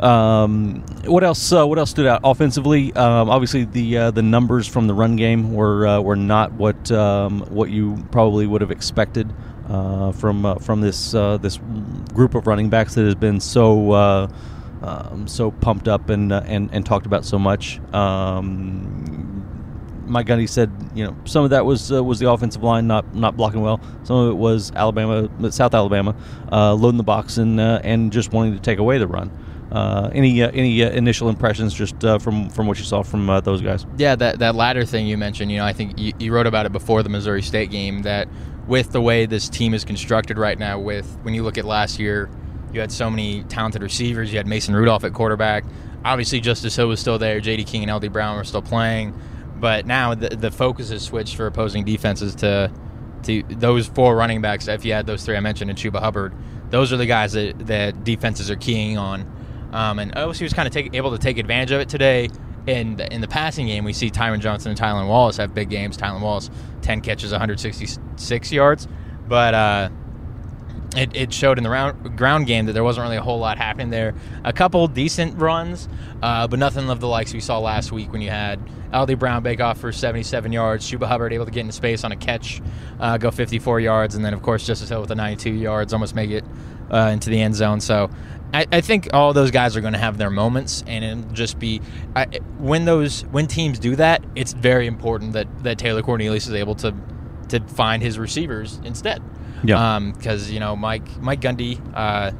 Um, 0.00 0.82
what 1.06 1.24
else? 1.24 1.50
Uh, 1.50 1.66
what 1.66 1.78
else 1.78 1.90
stood 1.90 2.06
out 2.06 2.20
offensively? 2.22 2.92
Um, 2.92 3.30
obviously, 3.30 3.64
the 3.64 3.96
uh, 3.96 4.10
the 4.10 4.22
numbers 4.22 4.66
from 4.66 4.86
the 4.86 4.94
run 4.94 5.16
game 5.16 5.54
were 5.54 5.86
uh, 5.86 6.00
were 6.00 6.16
not 6.16 6.52
what 6.52 6.90
um, 6.92 7.40
what 7.48 7.70
you 7.70 8.06
probably 8.10 8.46
would 8.46 8.60
have 8.60 8.70
expected 8.70 9.32
uh, 9.70 10.12
from 10.12 10.44
uh, 10.44 10.56
from 10.56 10.82
this 10.82 11.14
uh, 11.14 11.38
this 11.38 11.58
group 12.12 12.34
of 12.34 12.46
running 12.46 12.68
backs 12.68 12.94
that 12.94 13.04
has 13.04 13.14
been 13.14 13.40
so 13.40 13.92
uh, 13.92 14.28
um, 14.82 15.26
so 15.26 15.50
pumped 15.50 15.88
up 15.88 16.10
and 16.10 16.32
uh, 16.32 16.42
and 16.46 16.70
and 16.72 16.84
talked 16.84 17.06
about 17.06 17.24
so 17.24 17.38
much. 17.38 17.80
Um, 17.94 19.06
Mike 20.06 20.26
Gundy 20.26 20.48
said, 20.48 20.70
you 20.94 21.04
know, 21.04 21.16
some 21.24 21.44
of 21.44 21.50
that 21.50 21.64
was 21.64 21.92
uh, 21.92 22.02
was 22.02 22.18
the 22.18 22.30
offensive 22.30 22.62
line 22.62 22.86
not 22.86 23.14
not 23.14 23.36
blocking 23.36 23.60
well. 23.60 23.80
Some 24.04 24.16
of 24.16 24.30
it 24.30 24.36
was 24.36 24.72
Alabama, 24.72 25.28
South 25.50 25.74
Alabama, 25.74 26.14
uh, 26.52 26.74
loading 26.74 26.98
the 26.98 27.04
box 27.04 27.38
and 27.38 27.60
uh, 27.60 27.80
and 27.82 28.12
just 28.12 28.32
wanting 28.32 28.54
to 28.54 28.60
take 28.60 28.78
away 28.78 28.98
the 28.98 29.06
run. 29.06 29.30
Uh, 29.72 30.10
any 30.14 30.42
uh, 30.42 30.50
any 30.52 30.80
initial 30.80 31.28
impressions 31.28 31.74
just 31.74 32.00
from 32.00 32.48
from 32.50 32.66
what 32.66 32.78
you 32.78 32.84
saw 32.84 33.02
from 33.02 33.26
those 33.42 33.60
guys? 33.60 33.84
Yeah, 33.96 34.14
that 34.16 34.38
that 34.38 34.54
latter 34.54 34.84
thing 34.84 35.06
you 35.06 35.18
mentioned, 35.18 35.50
you 35.50 35.58
know, 35.58 35.64
I 35.64 35.72
think 35.72 35.98
you, 35.98 36.12
you 36.18 36.32
wrote 36.32 36.46
about 36.46 36.66
it 36.66 36.72
before 36.72 37.02
the 37.02 37.08
Missouri 37.08 37.42
State 37.42 37.70
game 37.70 38.02
that 38.02 38.28
with 38.68 38.92
the 38.92 39.00
way 39.00 39.26
this 39.26 39.48
team 39.48 39.74
is 39.74 39.84
constructed 39.84 40.38
right 40.38 40.58
now, 40.58 40.78
with 40.78 41.18
when 41.22 41.34
you 41.34 41.42
look 41.42 41.58
at 41.58 41.64
last 41.64 41.98
year, 41.98 42.28
you 42.76 42.80
had 42.80 42.92
so 42.92 43.10
many 43.10 43.42
talented 43.44 43.82
receivers. 43.82 44.30
You 44.30 44.38
had 44.38 44.46
Mason 44.46 44.74
Rudolph 44.76 45.02
at 45.02 45.14
quarterback. 45.14 45.64
Obviously, 46.04 46.40
Justice 46.40 46.76
Hill 46.76 46.88
was 46.88 47.00
still 47.00 47.18
there. 47.18 47.40
J.D. 47.40 47.64
King 47.64 47.82
and 47.82 47.90
L.D. 47.90 48.08
Brown 48.08 48.36
were 48.36 48.44
still 48.44 48.62
playing, 48.62 49.18
but 49.56 49.86
now 49.86 50.14
the, 50.14 50.28
the 50.28 50.50
focus 50.50 50.90
has 50.90 51.02
switched 51.02 51.34
for 51.34 51.46
opposing 51.46 51.84
defenses 51.84 52.36
to 52.36 52.70
to 53.24 53.42
those 53.48 53.88
four 53.88 54.14
running 54.14 54.40
backs. 54.40 54.68
If 54.68 54.84
you 54.84 54.92
had 54.92 55.06
those 55.06 55.24
three 55.24 55.36
I 55.36 55.40
mentioned 55.40 55.70
and 55.70 55.78
Chuba 55.78 56.00
Hubbard, 56.00 56.32
those 56.70 56.92
are 56.92 56.96
the 56.96 57.06
guys 57.06 57.32
that, 57.32 57.66
that 57.66 58.04
defenses 58.04 58.50
are 58.50 58.56
keying 58.56 58.98
on. 58.98 59.22
Um, 59.72 59.98
and 59.98 60.14
OSU 60.14 60.42
was 60.42 60.52
kind 60.52 60.68
of 60.68 60.72
take, 60.72 60.94
able 60.94 61.10
to 61.10 61.18
take 61.18 61.38
advantage 61.38 61.72
of 61.72 61.80
it 61.80 61.88
today. 61.88 62.28
In 62.66 62.96
the, 62.96 63.12
in 63.12 63.20
the 63.20 63.28
passing 63.28 63.66
game, 63.66 63.84
we 63.84 63.92
see 63.92 64.10
Tyron 64.10 64.40
Johnson 64.40 64.70
and 64.70 64.78
Tylan 64.78 65.08
Wallace 65.08 65.36
have 65.38 65.54
big 65.54 65.70
games. 65.70 65.96
Tylan 65.96 66.20
Wallace, 66.20 66.50
10 66.82 67.00
catches, 67.00 67.30
166 67.30 68.52
yards. 68.52 68.86
But 69.26 69.54
uh, 69.54 69.88
it, 70.96 71.14
it 71.14 71.32
showed 71.32 71.58
in 71.58 71.64
the 71.64 71.70
round, 71.70 72.16
ground 72.16 72.46
game 72.46 72.66
that 72.66 72.72
there 72.72 72.84
wasn't 72.84 73.04
really 73.04 73.16
a 73.16 73.22
whole 73.22 73.38
lot 73.38 73.58
happening 73.58 73.90
there. 73.90 74.14
A 74.44 74.52
couple 74.52 74.86
decent 74.88 75.38
runs, 75.38 75.88
uh, 76.22 76.46
but 76.46 76.58
nothing 76.58 76.90
of 76.90 77.00
the 77.00 77.08
likes 77.08 77.32
we 77.32 77.40
saw 77.40 77.58
last 77.58 77.92
week 77.92 78.12
when 78.12 78.20
you 78.20 78.30
had 78.30 78.60
L.D. 78.92 79.14
Brown 79.14 79.42
bake 79.42 79.60
off 79.60 79.78
for 79.78 79.92
77 79.92 80.52
yards, 80.52 80.90
Chuba 80.90 81.06
Hubbard 81.06 81.32
able 81.32 81.44
to 81.44 81.50
get 81.50 81.60
into 81.60 81.72
space 81.72 82.04
on 82.04 82.12
a 82.12 82.16
catch, 82.16 82.62
uh, 83.00 83.18
go 83.18 83.30
54 83.30 83.80
yards, 83.80 84.14
and 84.14 84.24
then 84.24 84.32
of 84.32 84.42
course 84.42 84.66
Justice 84.66 84.88
Hill 84.88 85.00
with 85.00 85.08
the 85.08 85.14
92 85.14 85.50
yards, 85.52 85.92
almost 85.92 86.14
make 86.14 86.30
it 86.30 86.44
uh, 86.90 87.10
into 87.12 87.30
the 87.30 87.40
end 87.40 87.54
zone. 87.54 87.80
So 87.80 88.10
I, 88.54 88.66
I 88.72 88.80
think 88.80 89.08
all 89.12 89.32
those 89.32 89.50
guys 89.50 89.76
are 89.76 89.80
going 89.80 89.92
to 89.92 89.98
have 89.98 90.18
their 90.18 90.30
moments, 90.30 90.84
and 90.86 91.04
it'll 91.04 91.32
just 91.32 91.58
be 91.58 91.80
I, 92.14 92.26
when 92.58 92.84
those 92.84 93.22
when 93.26 93.46
teams 93.46 93.78
do 93.78 93.96
that, 93.96 94.24
it's 94.34 94.52
very 94.52 94.86
important 94.86 95.32
that 95.32 95.46
that 95.64 95.78
Taylor 95.78 96.02
Cornelius 96.02 96.46
is 96.46 96.54
able 96.54 96.74
to 96.76 96.94
to 97.48 97.60
find 97.60 98.02
his 98.02 98.18
receivers 98.18 98.80
instead. 98.84 99.22
Yeah. 99.64 99.98
Because 100.14 100.50
you 100.50 100.60
know 100.60 100.76
Mike 100.76 101.20
Mike 101.20 101.40
Gundy, 101.40 101.80
uh, 101.94 102.32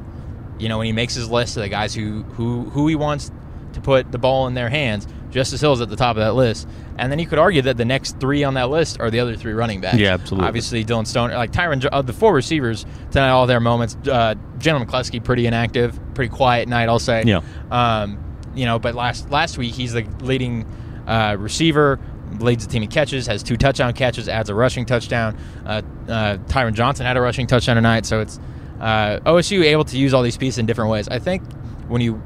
you 0.58 0.68
know 0.68 0.78
when 0.78 0.86
he 0.86 0.92
makes 0.92 1.14
his 1.14 1.30
list 1.30 1.56
of 1.56 1.62
the 1.62 1.68
guys 1.68 1.94
who 1.94 2.22
who 2.22 2.64
who 2.70 2.88
he 2.88 2.94
wants 2.94 3.30
to 3.72 3.80
put 3.80 4.10
the 4.12 4.18
ball 4.18 4.46
in 4.46 4.54
their 4.54 4.68
hands, 4.70 5.06
Justice 5.30 5.60
Hill's 5.60 5.80
at 5.80 5.88
the 5.90 5.96
top 5.96 6.16
of 6.16 6.22
that 6.22 6.34
list, 6.34 6.66
and 6.96 7.12
then 7.12 7.18
you 7.18 7.26
could 7.26 7.38
argue 7.38 7.60
that 7.62 7.76
the 7.76 7.84
next 7.84 8.18
three 8.18 8.42
on 8.42 8.54
that 8.54 8.70
list 8.70 8.98
are 9.00 9.10
the 9.10 9.20
other 9.20 9.36
three 9.36 9.52
running 9.52 9.80
backs. 9.82 9.98
Yeah, 9.98 10.14
absolutely. 10.14 10.48
Obviously, 10.48 10.84
Dylan 10.84 11.06
Stone, 11.06 11.30
like 11.32 11.52
Tyron, 11.52 11.80
Jo- 11.80 11.90
uh, 11.92 12.00
the 12.02 12.14
four 12.14 12.32
receivers 12.32 12.86
tonight, 13.10 13.28
all 13.30 13.46
their 13.46 13.60
moments. 13.60 13.96
Uh, 14.08 14.34
Jalen 14.58 14.86
McCleskey, 14.86 15.22
pretty 15.22 15.46
inactive, 15.46 15.98
pretty 16.14 16.34
quiet 16.34 16.68
night, 16.68 16.88
I'll 16.88 16.98
say. 16.98 17.22
Yeah. 17.26 17.42
Um, 17.70 18.18
you 18.54 18.64
know, 18.64 18.78
but 18.78 18.94
last 18.94 19.30
last 19.30 19.58
week 19.58 19.74
he's 19.74 19.92
the 19.92 20.06
leading 20.20 20.64
uh, 21.06 21.36
receiver, 21.38 22.00
leads 22.40 22.66
the 22.66 22.72
team 22.72 22.82
in 22.82 22.88
catches, 22.88 23.26
has 23.26 23.42
two 23.42 23.56
touchdown 23.56 23.92
catches, 23.92 24.28
adds 24.28 24.50
a 24.50 24.54
rushing 24.54 24.84
touchdown. 24.84 25.36
Uh, 25.64 25.82
uh, 26.08 26.36
Tyron 26.46 26.74
Johnson 26.74 27.06
had 27.06 27.16
a 27.16 27.20
rushing 27.20 27.46
touchdown 27.46 27.76
tonight, 27.76 28.06
so 28.06 28.20
it's 28.20 28.38
uh, 28.80 29.20
OSU 29.20 29.64
able 29.64 29.84
to 29.84 29.98
use 29.98 30.12
all 30.14 30.22
these 30.22 30.36
pieces 30.36 30.58
in 30.58 30.66
different 30.66 30.90
ways. 30.90 31.08
I 31.08 31.18
think 31.18 31.42
when 31.88 32.00
you 32.00 32.22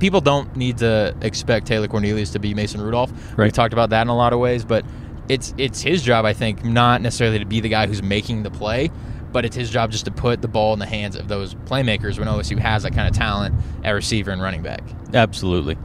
people 0.00 0.20
don't 0.20 0.56
need 0.56 0.78
to 0.78 1.14
expect 1.20 1.66
Taylor 1.66 1.86
Cornelius 1.86 2.30
to 2.30 2.38
be 2.38 2.54
Mason 2.54 2.80
Rudolph. 2.80 3.12
We've 3.36 3.52
talked 3.52 3.72
about 3.72 3.90
that 3.90 4.02
in 4.02 4.08
a 4.08 4.16
lot 4.16 4.32
of 4.32 4.40
ways, 4.40 4.64
but 4.64 4.84
it's 5.28 5.54
it's 5.58 5.80
his 5.80 6.02
job, 6.02 6.24
I 6.24 6.32
think, 6.32 6.64
not 6.64 7.02
necessarily 7.02 7.38
to 7.38 7.44
be 7.44 7.60
the 7.60 7.68
guy 7.68 7.86
who's 7.86 8.02
making 8.02 8.42
the 8.42 8.50
play, 8.50 8.90
but 9.30 9.44
it's 9.44 9.54
his 9.54 9.70
job 9.70 9.92
just 9.92 10.06
to 10.06 10.10
put 10.10 10.42
the 10.42 10.48
ball 10.48 10.72
in 10.72 10.80
the 10.80 10.86
hands 10.86 11.14
of 11.14 11.28
those 11.28 11.54
playmakers 11.54 12.18
when 12.18 12.26
OSU 12.26 12.58
has 12.58 12.82
that 12.82 12.94
kind 12.94 13.06
of 13.06 13.14
talent 13.14 13.54
at 13.84 13.92
receiver 13.92 14.32
and 14.32 14.42
running 14.42 14.62
back. 14.62 14.82
Absolutely. 15.14 15.76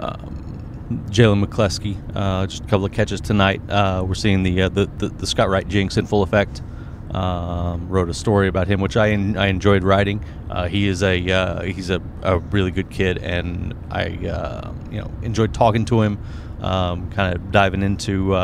Um, 0.00 0.47
Jalen 0.90 1.44
McCleskey, 1.44 1.98
uh, 2.14 2.46
just 2.46 2.64
a 2.64 2.66
couple 2.66 2.86
of 2.86 2.92
catches 2.92 3.20
tonight. 3.20 3.60
Uh, 3.68 4.04
we're 4.06 4.14
seeing 4.14 4.42
the, 4.42 4.62
uh, 4.62 4.68
the, 4.70 4.86
the 4.98 5.08
the 5.08 5.26
Scott 5.26 5.50
Wright 5.50 5.66
jinx 5.68 5.96
in 5.96 6.06
full 6.06 6.22
effect. 6.22 6.62
Um, 7.10 7.88
wrote 7.88 8.10
a 8.10 8.14
story 8.14 8.48
about 8.48 8.68
him, 8.68 8.80
which 8.80 8.96
I 8.96 9.08
I 9.08 9.46
enjoyed 9.46 9.82
writing. 9.82 10.24
Uh, 10.50 10.68
he 10.68 10.88
is 10.88 11.02
a 11.02 11.30
uh, 11.30 11.62
he's 11.62 11.90
a, 11.90 12.02
a 12.22 12.38
really 12.38 12.70
good 12.70 12.90
kid, 12.90 13.18
and 13.18 13.74
I 13.90 14.26
uh, 14.26 14.72
you 14.90 15.00
know 15.00 15.10
enjoyed 15.22 15.52
talking 15.52 15.84
to 15.86 16.02
him, 16.02 16.18
um, 16.60 17.10
kind 17.10 17.34
of 17.34 17.50
diving 17.50 17.82
into 17.82 18.34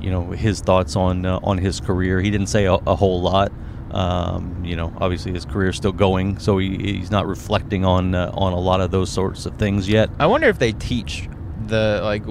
you 0.00 0.10
know 0.10 0.30
his 0.30 0.60
thoughts 0.60 0.96
on 0.96 1.26
on 1.26 1.58
his 1.58 1.80
career. 1.80 2.20
He 2.20 2.30
didn't 2.30 2.48
say 2.48 2.66
a, 2.66 2.74
a 2.74 2.96
whole 2.96 3.20
lot. 3.20 3.52
Um, 3.90 4.64
you 4.64 4.76
know, 4.76 4.92
obviously 4.98 5.32
his 5.32 5.46
career's 5.46 5.76
still 5.76 5.92
going, 5.92 6.38
so 6.38 6.58
he, 6.58 6.76
he's 6.76 7.10
not 7.10 7.26
reflecting 7.26 7.84
on 7.84 8.14
uh, 8.14 8.30
on 8.34 8.52
a 8.52 8.60
lot 8.60 8.80
of 8.80 8.90
those 8.90 9.10
sorts 9.10 9.46
of 9.46 9.56
things 9.56 9.88
yet. 9.88 10.10
I 10.18 10.26
wonder 10.26 10.48
if 10.48 10.58
they 10.58 10.72
teach 10.72 11.28
the 11.68 12.00
like 12.02 12.26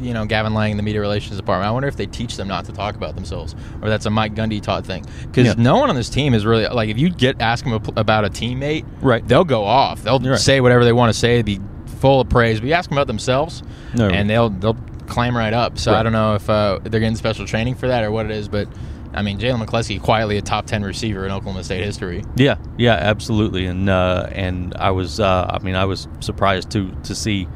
you 0.00 0.14
know 0.14 0.24
Gavin 0.26 0.54
Lang 0.54 0.70
in 0.70 0.76
the 0.76 0.82
media 0.82 1.00
relations 1.00 1.36
department. 1.36 1.68
I 1.68 1.70
wonder 1.72 1.88
if 1.88 1.96
they 1.96 2.06
teach 2.06 2.36
them 2.36 2.48
not 2.48 2.64
to 2.66 2.72
talk 2.72 2.94
about 2.96 3.14
themselves, 3.14 3.54
or 3.82 3.88
that's 3.88 4.06
a 4.06 4.10
Mike 4.10 4.34
Gundy 4.34 4.60
taught 4.62 4.84
thing. 4.86 5.04
Because 5.26 5.46
Yeah. 5.48 5.54
no 5.56 5.76
one 5.78 5.90
on 5.90 5.96
this 5.96 6.08
team 6.10 6.34
is 6.34 6.44
really 6.46 6.66
like 6.66 6.88
if 6.88 6.98
you 6.98 7.10
get 7.10 7.40
ask 7.40 7.64
them 7.64 7.72
about 7.96 8.24
a 8.24 8.28
teammate, 8.30 8.84
Right. 9.00 9.26
They'll 9.26 9.44
go 9.44 9.64
off. 9.64 10.02
They'll 10.02 10.20
Right. 10.20 10.38
say 10.38 10.60
whatever 10.60 10.84
they 10.84 10.92
want 10.92 11.12
to 11.12 11.18
say, 11.18 11.42
be 11.42 11.60
full 12.00 12.20
of 12.20 12.28
praise. 12.28 12.60
But 12.60 12.68
you 12.68 12.74
ask 12.74 12.88
them 12.90 12.98
about 12.98 13.06
themselves, 13.06 13.62
No. 13.94 14.08
and 14.08 14.28
they'll 14.30 14.50
they'll 14.50 14.76
climb 15.06 15.36
right 15.36 15.52
up. 15.52 15.78
So 15.78 15.94
I 15.94 16.02
don't 16.02 16.12
know 16.12 16.34
if 16.34 16.48
uh, 16.48 16.78
they're 16.82 17.00
getting 17.00 17.16
special 17.16 17.46
training 17.46 17.74
for 17.74 17.88
that 17.88 18.04
or 18.04 18.10
what 18.10 18.26
it 18.26 18.32
is, 18.32 18.48
but. 18.48 18.68
I 19.16 19.22
mean, 19.22 19.38
Jalen 19.38 19.64
McCleskey 19.64 20.02
quietly 20.02 20.38
a 20.38 20.42
top 20.42 20.66
ten 20.66 20.82
receiver 20.82 21.24
in 21.24 21.30
Oklahoma 21.30 21.62
State 21.62 21.84
history. 21.84 22.24
Yeah, 22.34 22.56
yeah, 22.76 22.94
absolutely. 22.94 23.64
And 23.66 23.88
uh, 23.88 24.26
and 24.32 24.74
I 24.76 24.90
was, 24.90 25.20
uh, 25.20 25.46
I 25.54 25.62
mean, 25.62 25.76
I 25.76 25.84
was 25.84 26.08
surprised 26.18 26.70
to 26.70 26.90
to 27.04 27.14
see 27.14 27.46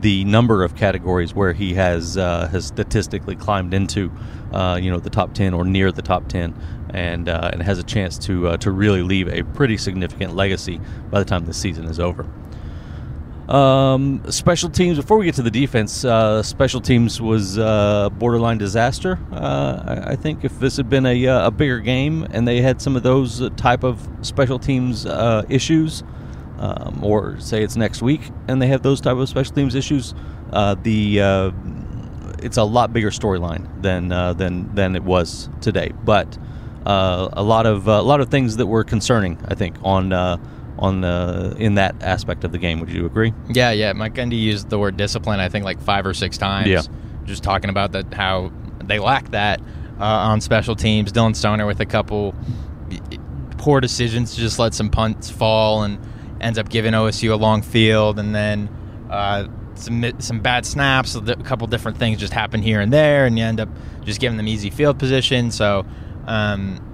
the 0.00 0.24
number 0.24 0.64
of 0.64 0.74
categories 0.74 1.34
where 1.34 1.52
he 1.52 1.74
has 1.74 2.16
uh, 2.16 2.48
has 2.48 2.66
statistically 2.66 3.36
climbed 3.36 3.74
into, 3.74 4.10
uh, 4.52 4.78
you 4.80 4.90
know, 4.90 4.98
the 4.98 5.10
top 5.10 5.34
ten 5.34 5.54
or 5.54 5.64
near 5.64 5.92
the 5.92 6.02
top 6.02 6.28
ten, 6.28 6.54
and 6.90 7.28
uh, 7.28 7.50
and 7.52 7.62
has 7.62 7.78
a 7.78 7.82
chance 7.82 8.18
to 8.18 8.48
uh, 8.48 8.56
to 8.58 8.70
really 8.70 9.02
leave 9.02 9.28
a 9.28 9.42
pretty 9.42 9.76
significant 9.76 10.34
legacy 10.34 10.80
by 11.10 11.18
the 11.18 11.24
time 11.24 11.44
the 11.46 11.54
season 11.54 11.84
is 11.84 12.00
over. 12.00 12.28
Um, 13.48 14.22
special 14.30 14.70
teams. 14.70 14.96
Before 14.96 15.18
we 15.18 15.26
get 15.26 15.34
to 15.34 15.42
the 15.42 15.50
defense, 15.50 16.02
uh, 16.02 16.42
special 16.42 16.80
teams 16.80 17.20
was 17.20 17.58
uh, 17.58 18.08
borderline 18.10 18.56
disaster. 18.56 19.18
I, 19.30 20.16
think 20.16 20.44
if 20.44 20.58
this 20.58 20.78
had 20.78 20.88
been 20.88 21.04
a, 21.04 21.24
a 21.26 21.50
bigger 21.50 21.80
game 21.80 22.26
and 22.30 22.48
they 22.48 22.62
had 22.62 22.80
some 22.80 22.96
of 22.96 23.02
those 23.02 23.50
type 23.56 23.84
of 23.84 24.08
special 24.22 24.58
teams 24.58 25.04
issues, 25.50 26.02
um, 26.58 27.02
or 27.02 27.38
say 27.40 27.62
it's 27.62 27.76
next 27.76 28.02
week 28.02 28.30
and 28.48 28.60
they 28.60 28.66
have 28.68 28.82
those 28.82 29.00
type 29.00 29.16
of 29.16 29.28
special 29.28 29.54
teams 29.54 29.74
issues, 29.74 30.14
uh, 30.52 30.74
the 30.82 31.20
uh, 31.20 31.50
it's 32.42 32.56
a 32.56 32.64
lot 32.64 32.92
bigger 32.92 33.10
storyline 33.10 33.82
than 33.82 34.12
uh, 34.12 34.32
than 34.34 34.72
than 34.74 34.96
it 34.96 35.02
was 35.02 35.48
today. 35.60 35.92
But 36.04 36.38
uh, 36.86 37.28
a 37.32 37.42
lot 37.42 37.66
of 37.66 37.88
uh, 37.88 37.92
a 37.92 38.02
lot 38.02 38.20
of 38.20 38.28
things 38.28 38.56
that 38.58 38.66
were 38.66 38.84
concerning, 38.84 39.38
I 39.48 39.54
think, 39.54 39.76
on 39.82 40.12
uh, 40.12 40.36
on 40.78 41.00
the 41.00 41.56
in 41.58 41.76
that 41.76 42.02
aspect 42.02 42.44
of 42.44 42.52
the 42.52 42.58
game. 42.58 42.80
Would 42.80 42.90
you 42.90 43.06
agree? 43.06 43.32
Yeah, 43.48 43.70
yeah. 43.70 43.92
Mike 43.92 44.14
Gundy 44.14 44.40
used 44.40 44.68
the 44.70 44.78
word 44.78 44.96
discipline. 44.96 45.40
I 45.40 45.48
think 45.48 45.64
like 45.64 45.80
five 45.80 46.06
or 46.06 46.14
six 46.14 46.36
times. 46.36 46.68
Yeah. 46.68 46.82
Just 47.24 47.42
talking 47.42 47.70
about 47.70 47.92
that 47.92 48.12
how 48.12 48.52
they 48.84 48.98
lack 48.98 49.30
that 49.30 49.60
uh, 49.98 50.04
on 50.04 50.40
special 50.40 50.76
teams. 50.76 51.12
Dylan 51.12 51.34
Stoner 51.34 51.66
with 51.66 51.80
a 51.80 51.86
couple 51.86 52.34
poor 53.56 53.80
decisions 53.80 54.34
to 54.34 54.40
just 54.40 54.58
let 54.58 54.74
some 54.74 54.90
punts 54.90 55.30
fall 55.30 55.84
and 55.84 55.98
ends 56.44 56.58
up 56.58 56.68
giving 56.68 56.92
OSU 56.92 57.32
a 57.32 57.36
long 57.36 57.62
field, 57.62 58.18
and 58.18 58.34
then 58.34 58.68
uh, 59.10 59.48
some 59.74 60.04
some 60.20 60.40
bad 60.40 60.64
snaps. 60.64 61.16
A 61.16 61.36
couple 61.36 61.66
different 61.66 61.98
things 61.98 62.20
just 62.20 62.32
happen 62.32 62.62
here 62.62 62.80
and 62.80 62.92
there, 62.92 63.26
and 63.26 63.36
you 63.38 63.44
end 63.44 63.58
up 63.58 63.68
just 64.04 64.20
giving 64.20 64.36
them 64.36 64.46
easy 64.46 64.70
field 64.70 64.98
position. 64.98 65.50
So. 65.50 65.84
Um, 66.26 66.90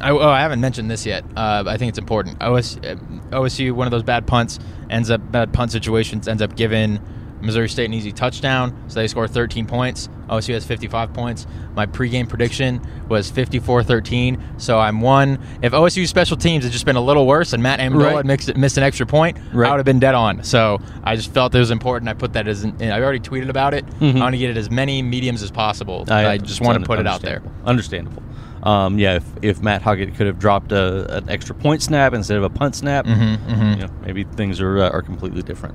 I, 0.00 0.10
oh, 0.10 0.28
I 0.28 0.40
haven't 0.40 0.60
mentioned 0.60 0.90
this 0.90 1.06
yet. 1.06 1.24
Uh, 1.36 1.64
I 1.66 1.78
think 1.78 1.88
it's 1.88 1.98
important. 1.98 2.42
OS, 2.42 2.76
OSU, 2.76 3.72
one 3.72 3.86
of 3.86 3.92
those 3.92 4.02
bad 4.02 4.26
punts, 4.26 4.58
ends 4.90 5.08
up 5.08 5.30
bad 5.30 5.54
punt 5.54 5.70
situations, 5.70 6.26
ends 6.26 6.42
up 6.42 6.56
giving 6.56 7.00
Missouri 7.44 7.68
State 7.68 7.84
an 7.84 7.94
easy 7.94 8.10
touchdown, 8.12 8.74
so 8.88 9.00
they 9.00 9.06
score 9.08 9.28
13 9.28 9.66
points. 9.66 10.08
OSU 10.30 10.54
has 10.54 10.64
55 10.64 11.12
points. 11.12 11.46
My 11.74 11.84
pregame 11.86 12.28
prediction 12.28 12.80
was 13.08 13.30
54-13, 13.30 14.40
so 14.60 14.78
I'm 14.78 15.00
one. 15.00 15.38
If 15.62 15.72
OSU 15.72 16.06
special 16.06 16.36
teams 16.36 16.64
had 16.64 16.72
just 16.72 16.86
been 16.86 16.96
a 16.96 17.00
little 17.00 17.26
worse 17.26 17.52
and 17.52 17.62
Matt 17.62 17.80
Ammendola 17.80 18.04
Right. 18.04 18.16
had 18.16 18.26
mixed, 18.26 18.56
missed 18.56 18.76
an 18.78 18.82
extra 18.82 19.06
point, 19.06 19.36
Right. 19.52 19.68
I 19.68 19.72
would 19.72 19.78
have 19.78 19.84
been 19.84 19.98
dead 20.00 20.14
on. 20.14 20.42
So 20.42 20.80
I 21.02 21.16
just 21.16 21.32
felt 21.32 21.54
it 21.54 21.58
was 21.58 21.70
important. 21.70 22.08
I 22.08 22.14
put 22.14 22.32
that 22.32 22.48
as 22.48 22.64
an, 22.64 22.74
I 22.80 23.00
already 23.02 23.20
tweeted 23.20 23.48
about 23.50 23.74
it. 23.74 23.84
Mhm. 24.00 24.16
I 24.16 24.20
want 24.20 24.32
to 24.34 24.38
get 24.38 24.50
it 24.50 24.56
as 24.56 24.70
many 24.70 25.02
mediums 25.02 25.42
as 25.42 25.50
possible. 25.50 26.04
I, 26.08 26.38
just 26.38 26.60
want 26.60 26.80
to 26.80 26.86
put 26.86 26.98
it 26.98 27.06
out 27.06 27.20
there. 27.22 27.42
Understandable. 27.66 28.22
Um, 28.62 28.98
yeah, 28.98 29.16
if, 29.16 29.24
if 29.42 29.62
Matt 29.62 29.82
Huggett 29.82 30.16
could 30.16 30.26
have 30.26 30.38
dropped 30.38 30.72
a, 30.72 31.18
an 31.18 31.28
extra 31.28 31.54
point 31.54 31.82
snap 31.82 32.14
instead 32.14 32.38
of 32.38 32.44
a 32.44 32.48
punt 32.48 32.74
snap, 32.74 33.04
Mhm, 33.04 33.36
mhm. 33.46 33.74
you 33.76 33.82
know, 33.82 33.90
maybe 34.06 34.24
things 34.24 34.58
are 34.58 34.78
uh, 34.78 34.88
are 34.88 35.02
completely 35.02 35.42
different. 35.42 35.74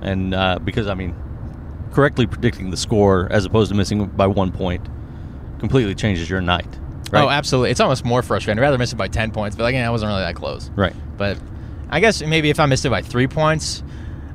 And 0.00 0.34
uh, 0.34 0.58
because 0.62 0.86
I 0.86 0.94
mean, 0.94 1.14
correctly 1.92 2.26
predicting 2.26 2.70
the 2.70 2.76
score 2.76 3.28
as 3.30 3.44
opposed 3.44 3.70
to 3.70 3.76
missing 3.76 4.06
by 4.06 4.26
one 4.26 4.52
point 4.52 4.86
completely 5.58 5.94
changes 5.94 6.28
your 6.30 6.40
night. 6.40 6.66
Right? 7.10 7.22
Oh, 7.24 7.28
absolutely. 7.28 7.70
It's 7.70 7.80
almost 7.80 8.04
more 8.04 8.22
frustrating. 8.22 8.58
I'd 8.58 8.62
rather 8.62 8.78
miss 8.78 8.92
it 8.92 8.96
by 8.96 9.08
10 9.08 9.30
points, 9.32 9.56
but 9.56 9.62
like, 9.62 9.74
I 9.74 9.88
wasn't 9.90 10.10
really 10.10 10.20
that 10.22 10.34
close. 10.34 10.70
Right. 10.76 10.94
But 11.16 11.38
I 11.90 12.00
guess 12.00 12.22
maybe 12.22 12.50
if 12.50 12.60
I 12.60 12.66
missed 12.66 12.84
it 12.84 12.90
by 12.90 13.00
three 13.02 13.26
points, 13.26 13.82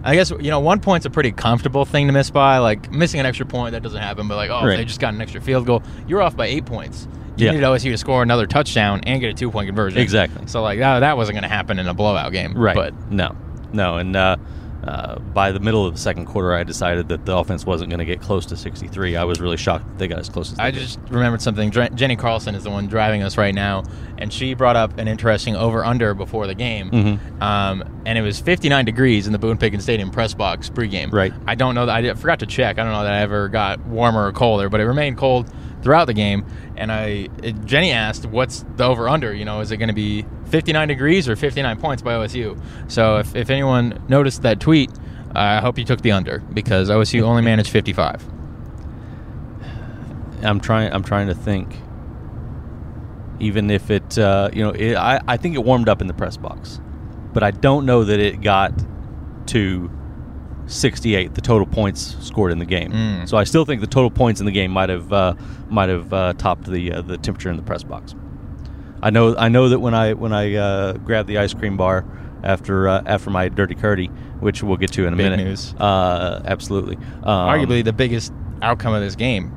I 0.03 0.15
guess 0.15 0.31
you 0.31 0.49
know 0.51 0.59
one 0.59 0.81
point's 0.81 1.05
a 1.05 1.09
pretty 1.09 1.31
comfortable 1.31 1.85
thing 1.85 2.07
to 2.07 2.13
miss 2.13 2.29
by. 2.29 2.57
Like 2.57 2.91
missing 2.91 3.19
an 3.19 3.25
extra 3.25 3.45
point, 3.45 3.71
that 3.73 3.83
doesn't 3.83 4.01
happen. 4.01 4.27
But 4.27 4.35
like, 4.35 4.49
oh, 4.49 4.65
Right. 4.65 4.77
they 4.77 4.85
just 4.85 4.99
got 4.99 5.13
an 5.13 5.21
extra 5.21 5.39
field 5.39 5.65
goal. 5.65 5.81
You're 6.07 6.21
off 6.21 6.35
by 6.35 6.47
eight 6.47 6.65
points. 6.65 7.07
You 7.37 7.45
Yeah. 7.45 7.51
needed 7.51 7.63
OSU 7.65 7.91
to 7.91 7.97
score 7.97 8.21
another 8.21 8.45
touchdown 8.47 9.01
and 9.05 9.21
get 9.21 9.29
a 9.29 9.33
two 9.33 9.49
point 9.49 9.67
conversion. 9.67 9.99
Exactly. 9.99 10.45
So 10.47 10.61
like 10.61 10.79
that, 10.79 10.99
that 10.99 11.15
wasn't 11.15 11.35
going 11.35 11.43
to 11.43 11.55
happen 11.55 11.79
in 11.79 11.87
a 11.87 11.93
blowout 11.93 12.31
game. 12.33 12.53
Right. 12.57 12.75
But 12.75 13.11
no, 13.11 13.35
no, 13.71 13.97
and 13.97 14.15
uh, 14.15 14.35
uh, 14.83 15.17
by 15.19 15.51
the 15.51 15.59
middle 15.59 15.85
of 15.85 15.93
the 15.93 15.99
second 15.99 16.25
quarter, 16.25 16.53
I 16.53 16.63
decided 16.63 17.07
that 17.09 17.25
the 17.25 17.35
offense 17.37 17.65
wasn't 17.65 17.89
going 17.89 17.99
to 17.99 18.05
get 18.05 18.19
close 18.21 18.45
to 18.47 18.57
63. 18.57 19.15
I 19.15 19.23
was 19.23 19.39
really 19.39 19.57
shocked 19.57 19.87
that 19.87 19.97
they 19.97 20.07
got 20.07 20.19
as 20.19 20.29
close 20.29 20.51
as 20.51 20.59
I 20.59 20.71
did. 20.71 20.81
just 20.81 20.99
remembered 21.09 21.41
something. 21.41 21.69
Dr- 21.69 21.95
Jenny 21.95 22.15
Carlson 22.15 22.53
is 22.55 22.63
the 22.63 22.69
one 22.69 22.87
driving 22.87 23.23
us 23.23 23.37
right 23.37 23.55
now, 23.55 23.83
and 24.17 24.31
she 24.33 24.53
brought 24.53 24.75
up 24.75 24.97
an 24.97 25.07
interesting 25.07 25.55
over 25.55 25.85
under 25.85 26.13
before 26.13 26.47
the 26.47 26.55
game. 26.55 26.91
Mhm. 26.91 27.41
Um, 27.41 27.83
and 28.05 28.17
it 28.17 28.21
was 28.21 28.39
59 28.39 28.83
degrees 28.85 29.25
in 29.27 29.31
the 29.33 29.39
Boone 29.39 29.57
Pickens 29.57 29.83
Stadium 29.83 30.11
press 30.11 30.33
box 30.33 30.69
pregame. 30.69 31.11
Right. 31.13 31.33
I 31.47 31.55
don't 31.55 31.75
know 31.75 31.85
that 31.85 31.95
I, 31.95 32.01
did- 32.01 32.19
forgot 32.19 32.39
to 32.39 32.45
check. 32.45 32.77
I 32.77 32.83
don't 32.83 32.91
know 32.91 33.03
that 33.03 33.13
I 33.13 33.19
ever 33.21 33.47
got 33.49 33.79
warmer 33.85 34.27
or 34.27 34.31
colder, 34.33 34.67
but 34.69 34.81
it 34.81 34.85
remained 34.85 35.17
cold 35.17 35.49
throughout 35.83 36.05
the 36.05 36.13
game. 36.13 36.45
And 36.75 36.91
I, 36.91 37.29
it, 37.43 37.65
Jenny 37.65 37.91
asked, 37.91 38.25
"What's 38.25 38.65
the 38.77 38.85
over 38.85 39.07
under? 39.07 39.33
You 39.33 39.45
know, 39.45 39.59
is 39.59 39.71
it 39.71 39.77
going 39.77 39.89
to 39.89 39.93
be 39.93 40.25
59 40.45 40.87
degrees 40.87 41.29
or 41.29 41.35
59 41.35 41.79
points 41.79 42.01
by 42.01 42.13
OSU?" 42.13 42.59
So 42.87 43.17
if, 43.17 43.35
if 43.35 43.49
anyone 43.49 44.03
noticed 44.07 44.41
that 44.41 44.59
tweet, 44.59 44.89
I 45.35 45.59
hope 45.59 45.77
you 45.77 45.85
took 45.85 46.01
the 46.01 46.11
under 46.11 46.39
because 46.39 46.89
OSU 46.89 47.21
only 47.21 47.41
managed 47.51 47.69
55. 47.69 48.27
I'm 50.41 50.59
trying. 50.59 50.91
I'm 50.91 51.03
trying 51.03 51.27
to 51.27 51.35
think. 51.35 51.77
Even 53.39 53.69
if 53.69 53.89
it, 53.89 54.17
uh, 54.17 54.49
you 54.53 54.63
know, 54.63 54.71
it, 54.71 54.95
I 54.95 55.19
I 55.27 55.37
think 55.37 55.55
it 55.55 55.63
warmed 55.63 55.89
up 55.89 56.01
in 56.01 56.07
the 56.07 56.13
press 56.13 56.37
box, 56.37 56.79
but 57.33 57.43
I 57.43 57.51
don't 57.51 57.85
know 57.85 58.03
that 58.03 58.19
it 58.19 58.41
got 58.41 58.73
to 59.47 59.91
68, 60.75 61.33
the 61.35 61.41
total 61.41 61.65
points 61.67 62.15
scored 62.19 62.51
in 62.51 62.59
the 62.59 62.65
game. 62.65 62.91
Mm. 62.91 63.29
So 63.29 63.37
I 63.37 63.43
still 63.43 63.65
think 63.65 63.81
the 63.81 63.87
total 63.87 64.09
points 64.11 64.39
in 64.39 64.45
the 64.45 64.51
game 64.51 64.71
might 64.71 64.89
have 64.89 65.11
uh, 65.13 65.33
might 65.69 65.89
have 65.89 66.13
uh, 66.13 66.33
topped 66.33 66.65
the 66.65 66.91
uh, 66.93 67.01
the 67.01 67.17
temperature 67.17 67.49
in 67.49 67.57
the 67.57 67.63
press 67.63 67.83
box. 67.83 68.15
I 69.01 69.09
know 69.09 69.35
I 69.37 69.49
know 69.49 69.69
that 69.69 69.79
when 69.79 69.93
I 69.93 70.13
when 70.13 70.33
I 70.33 70.55
uh, 70.55 70.93
grabbed 70.93 71.27
the 71.27 71.37
ice 71.37 71.53
cream 71.53 71.77
bar 71.77 72.05
after 72.43 72.87
uh, 72.87 73.03
after 73.05 73.29
my 73.29 73.49
dirty 73.49 73.75
curdy, 73.75 74.07
which 74.39 74.63
we'll 74.63 74.77
get 74.77 74.91
to 74.93 75.05
in 75.05 75.13
a 75.13 75.17
Big 75.17 75.29
minute. 75.29 75.43
news. 75.43 75.73
Uh, 75.75 76.41
absolutely. 76.45 76.95
Um, 77.23 77.49
Arguably 77.49 77.83
the 77.83 77.93
biggest 77.93 78.33
outcome 78.61 78.93
of 78.93 79.01
this 79.01 79.15
game. 79.15 79.51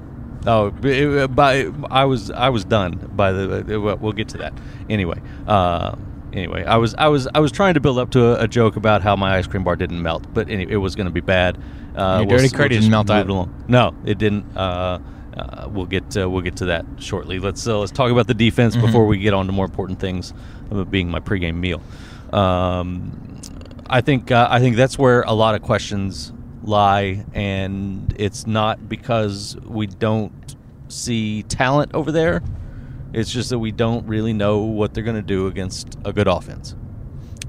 Oh, 0.49 0.73
it- 0.83 1.35
by 1.35 1.67
I 1.91 2.05
was 2.05 2.31
I 2.31 2.49
was 2.51 2.65
done 2.65 3.11
by 3.17 3.33
the. 3.33 3.81
well, 3.81 3.97
We'll 3.97 4.13
get 4.13 4.29
to 4.29 4.39
that 4.39 4.53
anyway. 4.89 5.21
Uh, 5.47 5.97
anyway, 6.37 6.65
I 6.65 6.77
was 6.77 6.95
I 6.95 7.09
was 7.09 7.27
I 7.35 7.41
was 7.41 7.51
trying 7.51 7.75
to 7.75 7.81
build 7.81 7.99
up 7.99 8.11
to 8.11 8.39
a, 8.39 8.45
a 8.45 8.49
joke 8.49 8.77
about 8.77 9.03
how 9.03 9.17
my 9.17 9.37
ice 9.37 9.47
cream 9.47 9.65
bar 9.65 9.75
didn't 9.77 10.01
melt, 10.03 10.33
but 10.35 10.49
anyway, 10.49 10.73
it 10.73 10.77
was 10.77 10.95
going 10.95 11.07
to 11.07 11.13
be 11.13 11.21
bad. 11.21 11.59
Uh, 11.97 12.19
Your 12.29 12.39
dirty 12.39 12.49
just 12.49 12.57
didn't 12.69 12.91
melt 12.91 13.11
either. 13.11 13.29
along. 13.31 13.65
No, 13.69 13.95
it 14.05 14.19
didn't. 14.19 14.45
Uh, 14.57 14.99
uh, 15.37 15.69
we'll 15.71 15.87
get 15.87 16.17
uh, 16.17 16.29
we'll 16.29 16.43
get 16.43 16.57
to 16.57 16.67
that 16.67 16.85
shortly. 16.99 17.39
Let's 17.39 17.67
uh, 17.67 17.79
let's 17.79 17.93
talk 17.93 18.11
about 18.11 18.27
the 18.27 18.35
defense 18.35 18.77
Mhm. 18.77 18.83
before 18.83 19.07
we 19.07 19.19
get 19.19 19.35
on 19.35 19.47
to 19.47 19.53
more 19.53 19.65
important 19.65 19.99
things, 19.99 20.33
being 20.91 21.11
my 21.11 21.21
pregame 21.21 21.57
meal. 21.57 21.81
Um, 22.33 23.41
I 23.89 24.01
think 24.01 24.31
uh, 24.31 24.49
I 24.51 24.59
think 24.61 24.77
that's 24.77 24.99
where 24.99 25.23
a 25.23 25.33
lot 25.33 25.55
of 25.55 25.63
questions 25.63 26.33
lie, 26.65 27.25
and 27.35 28.15
it's 28.19 28.47
not 28.47 28.89
because 28.89 29.57
we 29.65 29.87
don't 29.87 30.33
see 30.89 31.43
talent 31.45 31.93
over 31.95 32.11
there. 32.13 32.43
It's 33.17 33.33
just 33.33 33.49
that 33.49 33.59
we 33.59 33.73
don't 33.73 34.07
really 34.07 34.35
know 34.35 34.59
what 34.59 34.93
they're 34.93 35.03
going 35.03 35.17
to 35.17 35.23
do 35.23 35.47
against 35.47 35.97
a 36.05 36.13
good 36.13 36.29
offense. 36.29 36.77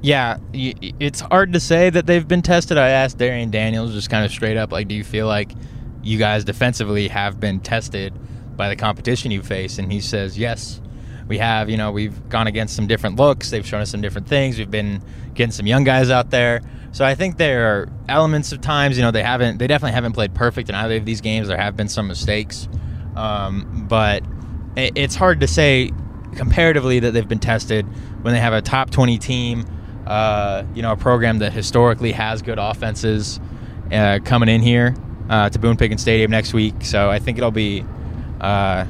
Yeah, 0.02 0.38
it's 0.54 1.20
hard 1.20 1.52
to 1.52 1.60
say 1.60 1.90
that 1.90 2.06
they've 2.06 2.26
been 2.26 2.42
tested. 2.42 2.78
I 2.78 2.90
asked 2.90 3.18
Darrion 3.18 3.52
Daniels 3.52 3.92
just 3.94 4.10
kind 4.10 4.24
of 4.24 4.32
straight 4.32 4.56
up, 4.56 4.72
like, 4.72 4.88
do 4.88 4.96
you 4.96 5.04
feel 5.04 5.28
like 5.28 5.52
you 6.02 6.18
guys 6.18 6.46
defensively 6.46 7.10
have 7.10 7.42
been 7.42 7.60
tested 7.60 8.14
by 8.56 8.70
the 8.70 8.78
competition 8.78 9.30
you 9.30 9.44
face? 9.44 9.78
And 9.78 9.92
he 9.92 10.00
says, 10.00 10.38
yes, 10.38 10.80
we 11.28 11.38
have. 11.40 11.70
You 11.70 11.76
know, 11.76 11.92
we've 11.92 12.30
gone 12.30 12.48
against 12.48 12.74
some 12.74 12.88
different 12.88 13.18
looks. 13.18 13.50
They've 13.50 13.66
shown 13.66 13.82
us 13.82 13.90
some 13.92 14.00
different 14.00 14.30
things. 14.30 14.58
We've 14.58 14.72
been 14.72 15.04
getting 15.34 15.52
some 15.52 15.68
young 15.68 15.84
guys 15.84 16.10
out 16.10 16.30
there. 16.30 16.62
So 16.94 17.04
I 17.04 17.14
think 17.14 17.36
there 17.36 17.68
are 17.68 17.90
elements 18.08 18.54
of 18.54 18.62
times, 18.62 18.98
you 18.98 19.04
know, 19.04 19.12
they 19.12 19.22
haven't, 19.22 19.58
they 19.58 19.68
definitely 19.68 19.96
haven't 19.96 20.14
played 20.14 20.34
perfect 20.34 20.70
in 20.70 20.76
either 20.76 20.96
of 20.96 21.04
these 21.04 21.20
games. 21.20 21.50
There 21.50 21.58
have 21.58 21.76
been 21.76 21.90
some 21.90 22.08
mistakes, 22.08 22.70
um, 23.18 23.88
but 23.90 24.24
it's 24.78 25.16
hard 25.16 25.40
to 25.42 25.48
say 25.48 25.92
comparatively 26.36 27.00
that 27.00 27.12
they've 27.12 27.28
been 27.28 27.40
tested 27.40 27.86
when 28.24 28.34
they 28.34 28.40
have 28.40 28.54
a 28.54 28.62
top 28.62 28.90
20 28.92 29.18
team 29.18 29.66
uh, 30.06 30.64
you 30.74 30.82
know 30.82 30.92
a 30.94 30.98
program 30.98 31.40
that 31.40 31.52
historically 31.52 32.12
has 32.12 32.42
good 32.42 32.60
offenses 32.60 33.40
uh, 33.92 34.20
coming 34.24 34.48
in 34.50 34.62
here 34.62 34.96
uh, 35.30 35.50
to 35.50 35.60
Boone 35.60 35.76
Pickens 35.78 36.02
Stadium 36.02 36.32
next 36.32 36.54
week. 36.54 36.76
So 36.82 37.10
I 37.10 37.20
think 37.20 37.38
it'll 37.38 37.52
be 37.52 37.84
uh, 38.40 38.86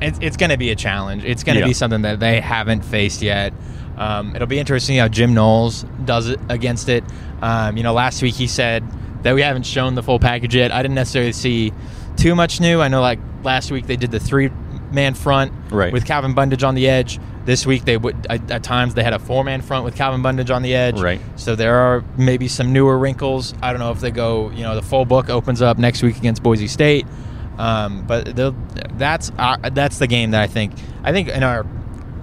it's, 0.00 0.18
it's 0.22 0.36
going 0.38 0.48
to 0.50 0.56
be 0.56 0.70
a 0.70 0.76
challenge. 0.76 1.24
It's 1.24 1.42
going 1.42 1.56
to 1.56 1.60
Yeah. 1.60 1.66
be 1.66 1.74
something 1.74 2.02
that 2.02 2.20
they 2.20 2.40
haven't 2.40 2.82
faced 2.84 3.20
yet. 3.20 3.52
Um, 3.98 4.34
it'll 4.34 4.46
be 4.48 4.58
interesting 4.58 4.96
how 4.96 5.08
Jim 5.08 5.34
Knowles 5.34 5.84
does 6.06 6.28
it 6.28 6.40
against 6.48 6.88
it. 6.88 7.04
Um, 7.42 7.76
you 7.76 7.82
know 7.82 7.92
last 7.92 8.22
week 8.22 8.34
he 8.34 8.46
said 8.46 8.82
that 9.24 9.34
we 9.34 9.42
haven't 9.42 9.66
shown 9.66 9.94
the 9.94 10.02
full 10.02 10.18
package 10.18 10.54
yet. 10.54 10.72
I 10.72 10.80
didn't 10.80 10.94
necessarily 10.94 11.32
see 11.32 11.72
too 12.16 12.34
much 12.34 12.60
new. 12.60 12.80
I 12.80 12.88
know 12.88 13.02
like 13.02 13.18
last 13.42 13.70
week 13.70 13.86
they 13.86 13.96
did 13.96 14.10
the 14.10 14.20
three 14.20 14.50
man 14.92 15.14
front 15.14 15.52
Right. 15.70 15.92
with 15.92 16.04
Calvin 16.04 16.34
Bundage 16.34 16.62
on 16.66 16.74
the 16.74 16.88
edge. 16.88 17.18
This 17.44 17.64
week 17.66 17.84
they 17.84 17.96
would 17.96 18.26
at, 18.28 18.50
at 18.50 18.62
times 18.62 18.94
they 18.94 19.02
had 19.02 19.12
a 19.14 19.18
four 19.18 19.44
man 19.44 19.62
front 19.62 19.84
with 19.84 19.96
Calvin 19.96 20.22
Bundage 20.22 20.50
on 20.54 20.62
the 20.62 20.74
edge. 20.74 21.00
Right. 21.00 21.20
So 21.36 21.56
there 21.56 21.76
are 21.76 22.04
maybe 22.16 22.48
some 22.48 22.72
newer 22.72 22.98
wrinkles. 22.98 23.54
I 23.62 23.70
don't 23.72 23.80
know 23.80 23.90
if 23.92 24.00
they 24.00 24.10
go. 24.10 24.50
You 24.50 24.62
know, 24.62 24.74
the 24.74 24.82
full 24.82 25.04
book 25.04 25.30
opens 25.30 25.62
up 25.62 25.78
next 25.78 26.02
week 26.02 26.16
against 26.18 26.42
Boise 26.42 26.68
State. 26.68 27.06
Um, 27.58 28.04
but 28.06 28.36
that's 28.98 29.32
uh, 29.38 29.56
that's 29.72 29.98
the 29.98 30.06
game 30.06 30.30
that 30.32 30.42
I 30.42 30.46
think. 30.46 30.72
I 31.02 31.12
think 31.12 31.28
in 31.28 31.42
our 31.42 31.66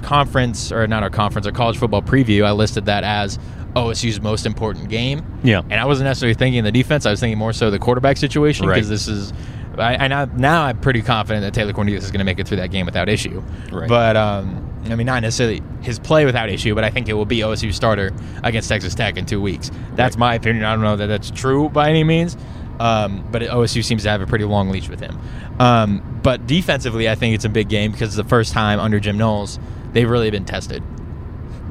conference 0.03 0.71
or 0.71 0.88
not 0.88 1.03
our 1.03 1.09
conference, 1.09 1.45
our 1.45 1.51
college 1.51 1.77
football 1.77 2.01
preview, 2.01 2.45
I 2.45 2.51
listed 2.51 2.86
that 2.86 3.03
as 3.03 3.39
OSU's 3.75 4.21
most 4.21 4.45
important 4.45 4.89
game. 4.89 5.25
Yeah. 5.43 5.62
And 5.69 5.74
I 5.75 5.86
wasn't 5.86 6.05
necessarily 6.05 6.33
thinking 6.36 6.63
the 6.63 6.71
defense. 6.71 7.05
I 7.05 7.12
was 7.12 7.19
thinking 7.19 7.38
more 7.38 7.53
so 7.53 7.69
the 7.69 7.79
quarterback 7.79 8.17
situation 8.17 8.65
Right. 8.67 8.75
because 8.75 8.89
this 8.89 9.07
is. 9.07 9.33
I, 9.79 10.05
I 10.05 10.07
now, 10.07 10.25
now 10.25 10.63
I'm 10.63 10.79
pretty 10.79 11.01
confident 11.01 11.43
that 11.43 11.53
Taylor 11.53 11.74
Cornelius 11.74 12.05
is 12.05 12.12
going 12.12 12.19
to 12.19 12.25
make 12.25 12.39
it 12.39 12.48
through 12.48 12.57
that 12.57 12.72
game 12.72 12.86
without 12.86 13.10
issue. 13.10 13.41
Right. 13.72 13.88
But 13.88 14.15
um, 14.17 14.63
I 14.86 14.96
mean, 14.96 15.07
not 15.07 15.22
necessarily 15.22 15.62
his 15.81 16.00
play 16.00 16.25
without 16.25 16.50
issue, 16.50 16.75
but 16.75 16.84
I 16.84 16.89
think 16.89 17.10
it 17.10 17.13
will 17.13 17.25
be 17.25 17.39
OSU 17.39 17.74
starter 17.74 18.13
against 18.43 18.69
Texas 18.69 18.96
Tech 18.96 19.17
in 19.17 19.25
two 19.25 19.41
weeks. 19.41 19.69
That's 19.96 20.15
Right. 20.15 20.19
my 20.19 20.36
opinion. 20.36 20.65
I 20.65 20.74
don't 20.74 20.84
know 20.84 20.96
that 20.96 21.07
that's 21.07 21.31
true 21.31 21.69
by 21.69 21.89
any 21.89 22.03
means. 22.03 22.38
Um, 22.79 23.27
but 23.31 23.41
OSU 23.41 23.84
seems 23.84 24.03
to 24.03 24.10
have 24.10 24.22
a 24.22 24.27
pretty 24.27 24.46
long 24.46 24.69
leash 24.69 24.88
with 24.88 25.00
him. 25.00 25.17
Um, 25.60 26.19
but 26.22 26.46
defensively, 26.46 27.10
I 27.10 27.15
think 27.15 27.34
it's 27.34 27.46
a 27.46 27.50
big 27.50 27.69
game 27.69 27.91
because 27.91 28.10
it's 28.10 28.17
the 28.17 28.24
first 28.29 28.53
time 28.53 28.79
under 28.79 29.00
Jim 29.00 29.17
Knowles 29.17 29.57
they've 29.93 30.07
really 30.07 30.29
been 30.29 30.46
tested. 30.46 30.84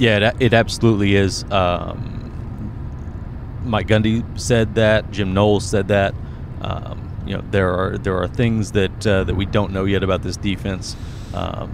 Yeah, 0.00 0.30
it, 0.30 0.36
it 0.40 0.54
absolutely 0.54 1.14
is. 1.14 1.44
Um, 1.50 3.62
Mike 3.64 3.86
Gundy 3.86 4.24
said 4.38 4.74
that. 4.74 5.12
Jim 5.12 5.32
Knowles 5.32 5.64
said 5.64 5.88
that. 5.88 6.12
Um, 6.60 7.05
you 7.26 7.36
know, 7.36 7.44
there 7.50 7.72
are 7.72 7.98
there 7.98 8.16
are 8.16 8.28
things 8.28 8.72
that 8.72 9.06
uh, 9.06 9.24
that 9.24 9.34
we 9.34 9.46
don't 9.46 9.72
know 9.72 9.84
yet 9.84 10.02
about 10.02 10.22
this 10.22 10.36
defense. 10.36 10.96
Um, 11.34 11.70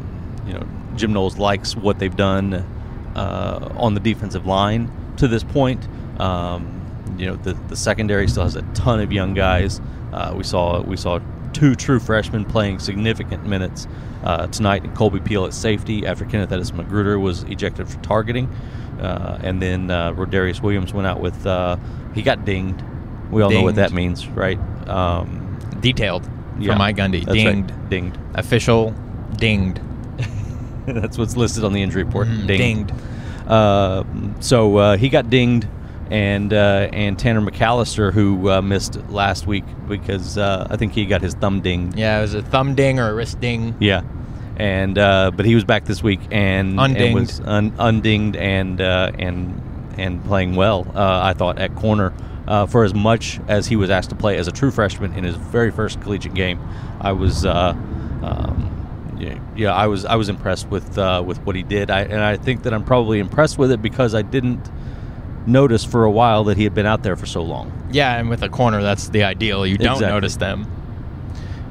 you 0.46 0.54
know, 0.54 0.66
Jim 0.96 1.12
Knowles 1.12 1.38
likes 1.38 1.76
what 1.76 1.98
they've 1.98 2.16
done 2.16 2.54
uh, 3.14 3.72
on 3.76 3.94
the 3.94 4.00
defensive 4.00 4.46
line 4.46 4.90
to 5.18 5.28
this 5.28 5.44
point. 5.44 5.86
Um, 6.18 6.80
you 7.18 7.26
know, 7.26 7.36
the, 7.36 7.52
the 7.68 7.76
secondary 7.76 8.28
still 8.28 8.44
has 8.44 8.56
a 8.56 8.62
ton 8.74 9.00
of 9.00 9.12
young 9.12 9.34
guys. 9.34 9.80
Uh, 10.12 10.34
we 10.36 10.44
saw 10.44 10.80
we 10.82 10.96
saw 10.96 11.20
two 11.52 11.74
true 11.74 12.00
freshmen 12.00 12.44
playing 12.44 12.78
significant 12.78 13.46
minutes 13.46 13.86
uh, 14.24 14.46
tonight. 14.48 14.82
Kolby 14.94 15.24
Peel 15.24 15.44
at 15.44 15.54
safety 15.54 16.06
after 16.06 16.24
Kenneth 16.24 16.52
Edison-McGruder 16.52 17.20
was 17.20 17.42
ejected 17.44 17.88
for 17.88 17.98
targeting, 18.02 18.46
uh, 19.00 19.38
and 19.42 19.60
then 19.60 19.90
uh, 19.90 20.12
Rodarius 20.12 20.62
Williams 20.62 20.92
went 20.92 21.06
out 21.06 21.20
with 21.20 21.46
uh, 21.46 21.76
he 22.14 22.22
got 22.22 22.44
dinged. 22.44 22.82
We 23.30 23.42
all 23.42 23.50
know 23.50 23.62
what 23.62 23.76
that 23.76 23.92
means, 23.92 24.26
right? 24.28 24.58
Um, 24.88 25.41
Detailed 25.82 26.28
Yeah, 26.58 26.70
from 26.70 26.78
Mike 26.78 26.96
Gundy. 26.96 27.24
that's 27.24 27.44
right. 27.44 27.66
Dinged. 27.66 27.90
Dinged. 27.90 28.18
Official. 28.34 28.94
Dinged. 29.36 29.80
that's 30.86 31.18
what's 31.18 31.36
listed 31.36 31.64
on 31.64 31.72
the 31.74 31.82
injury 31.82 32.04
report. 32.04 32.28
Mhm, 32.28 32.46
Dinged. 32.46 32.88
Dinged. 32.88 32.92
Uh, 33.46 34.04
so 34.40 34.76
uh, 34.78 34.96
he 34.96 35.08
got 35.08 35.28
dinged, 35.28 35.66
and 36.10 36.52
uh, 36.52 36.88
and 36.92 37.18
Tanner 37.18 37.40
McCalister, 37.40 38.12
who 38.12 38.48
uh, 38.50 38.62
missed 38.62 38.96
last 39.10 39.46
week 39.46 39.64
because 39.88 40.38
uh, 40.38 40.66
I 40.70 40.76
think 40.76 40.92
he 40.92 41.04
got 41.06 41.20
his 41.22 41.34
thumb 41.34 41.60
dinged. 41.60 41.98
Yeah, 41.98 42.18
it 42.18 42.22
was 42.22 42.34
a 42.34 42.42
thumb 42.42 42.74
ding 42.74 42.98
or 43.00 43.10
a 43.10 43.14
wrist 43.14 43.40
ding. 43.40 43.74
Yeah, 43.80 44.02
and 44.56 44.96
uh, 44.96 45.32
but 45.34 45.44
he 45.44 45.54
was 45.56 45.64
back 45.64 45.84
this 45.86 46.02
week 46.02 46.20
and, 46.30 46.78
and 46.78 46.96
Undinged. 46.96 47.14
was 47.14 47.40
un- 47.40 47.72
undinged 47.72 48.36
and 48.36 48.80
uh, 48.80 49.10
and 49.18 49.60
and 49.98 50.24
playing 50.24 50.54
well. 50.56 50.86
Uh, 50.94 51.20
I 51.22 51.32
thought 51.34 51.58
at 51.58 51.74
corner. 51.76 52.12
Uh, 52.44 52.66
for 52.66 52.82
as 52.82 52.92
much 52.92 53.38
as 53.46 53.68
he 53.68 53.76
was 53.76 53.88
asked 53.88 54.10
to 54.10 54.16
play 54.16 54.36
as 54.36 54.48
a 54.48 54.52
true 54.52 54.72
freshman 54.72 55.12
in 55.14 55.22
his 55.22 55.36
very 55.36 55.70
first 55.70 56.00
collegiate 56.00 56.34
game, 56.34 56.58
I 57.00 57.12
was, 57.12 57.46
uh, 57.46 57.72
um, 58.20 59.16
yeah, 59.16 59.38
yeah, 59.54 59.72
I 59.72 59.86
was, 59.86 60.04
I 60.04 60.16
was 60.16 60.28
impressed 60.28 60.68
with 60.68 60.98
uh, 60.98 61.22
with 61.24 61.38
what 61.46 61.54
he 61.54 61.62
did. 61.62 61.88
I, 61.88 62.00
and 62.00 62.20
I 62.20 62.36
think 62.36 62.64
that 62.64 62.74
I'm 62.74 62.84
probably 62.84 63.20
impressed 63.20 63.58
with 63.58 63.70
it 63.70 63.80
because 63.80 64.12
I 64.16 64.22
didn't 64.22 64.68
notice 65.46 65.84
for 65.84 66.02
a 66.04 66.10
while 66.10 66.42
that 66.44 66.56
he 66.56 66.64
had 66.64 66.74
been 66.74 66.84
out 66.86 67.04
there 67.04 67.14
for 67.14 67.26
so 67.26 67.42
long. 67.42 67.70
Yeah, 67.92 68.18
and 68.18 68.28
with 68.28 68.42
a 68.42 68.48
corner, 68.48 68.82
that's 68.82 69.08
the 69.10 69.22
ideal. 69.22 69.64
You 69.64 69.78
don't 69.78 69.92
Exactly. 69.92 70.12
notice 70.12 70.36
them. 70.36 70.66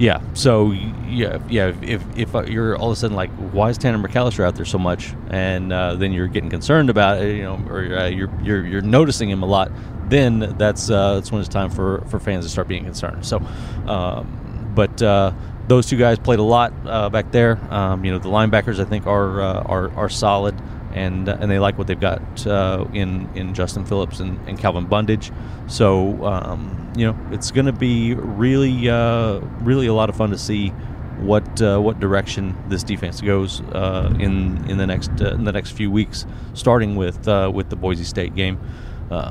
Yeah. 0.02 0.20
So 0.34 0.72
yeah, 0.72 1.38
yeah. 1.48 1.74
If 1.84 2.04
if 2.18 2.34
uh, 2.34 2.42
you're 2.46 2.76
all 2.76 2.90
of 2.90 2.94
a 2.94 3.00
sudden 3.00 3.16
like, 3.16 3.30
why 3.54 3.70
is 3.70 3.78
Tanner 3.78 4.00
McCalister 4.00 4.44
out 4.44 4.56
there 4.56 4.66
so 4.66 4.80
much, 4.80 5.14
and 5.30 5.72
uh, 5.72 5.94
then 5.94 6.12
you're 6.12 6.28
getting 6.28 6.50
concerned 6.50 6.90
about 6.90 7.22
it, 7.22 7.36
you 7.36 7.44
know, 7.44 7.64
or 7.70 7.82
uh, 7.96 8.08
you're 8.08 8.32
you're 8.42 8.66
you're 8.66 8.82
noticing 8.82 9.30
him 9.30 9.44
a 9.44 9.46
lot, 9.46 9.72
then 10.10 10.56
that's 10.58 10.90
uh, 10.90 11.14
that's 11.14 11.32
when 11.32 11.40
it's 11.40 11.50
time 11.50 11.70
for 11.70 12.02
for 12.08 12.20
fans 12.20 12.46
to 12.46 12.50
start 12.50 12.68
being 12.68 12.84
concerned. 12.84 13.26
So, 13.26 13.38
um, 13.86 14.72
but. 14.76 15.02
Uh, 15.02 15.34
those 15.68 15.86
two 15.86 15.96
guys 15.96 16.20
played 16.20 16.40
a 16.40 16.44
lot 16.44 16.74
uh, 16.86 17.08
back 17.08 17.32
there. 17.32 17.58
Um, 17.72 18.04
you 18.04 18.12
know, 18.12 18.18
the 18.18 18.28
linebackers 18.28 18.80
I 18.80 18.84
think 18.84 19.08
are 19.08 19.42
uh, 19.42 19.62
are, 19.62 19.92
are 19.92 20.10
solid, 20.10 20.60
and 20.94 21.28
and 21.28 21.50
they 21.50 21.60
like 21.60 21.78
what 21.78 21.88
they've 21.88 22.00
got 22.00 22.46
uh, 22.48 22.86
in 22.94 23.30
in 23.36 23.54
Justin 23.54 23.86
Phillips 23.86 24.20
and, 24.20 24.40
and 24.48 24.58
Calvin 24.58 24.88
Bundage. 24.88 25.32
So 25.68 26.24
um, 26.26 26.92
you 26.96 27.06
know, 27.06 27.18
it's 27.32 27.52
going 27.52 27.66
to 27.66 27.74
be 27.74 28.14
really 28.14 28.90
uh, 28.90 29.40
really 29.62 29.88
a 29.88 29.94
lot 29.94 30.10
of 30.10 30.16
fun 30.16 30.32
to 30.32 30.38
see 30.38 30.74
what 31.20 31.62
uh, 31.62 31.80
what 31.80 32.00
direction 32.00 32.56
this 32.68 32.84
defense 32.84 33.22
goes 33.22 33.62
uh, 33.62 34.14
in 34.20 34.70
in 34.70 34.78
the 34.78 34.88
next 34.88 35.12
uh, 35.22 35.34
in 35.34 35.44
the 35.44 35.52
next 35.52 35.72
few 35.72 35.92
weeks, 35.92 36.26
starting 36.54 36.96
with 36.96 37.28
uh, 37.28 37.52
with 37.54 37.70
the 37.70 37.76
Boise 37.76 38.04
State 38.04 38.36
game. 38.36 38.60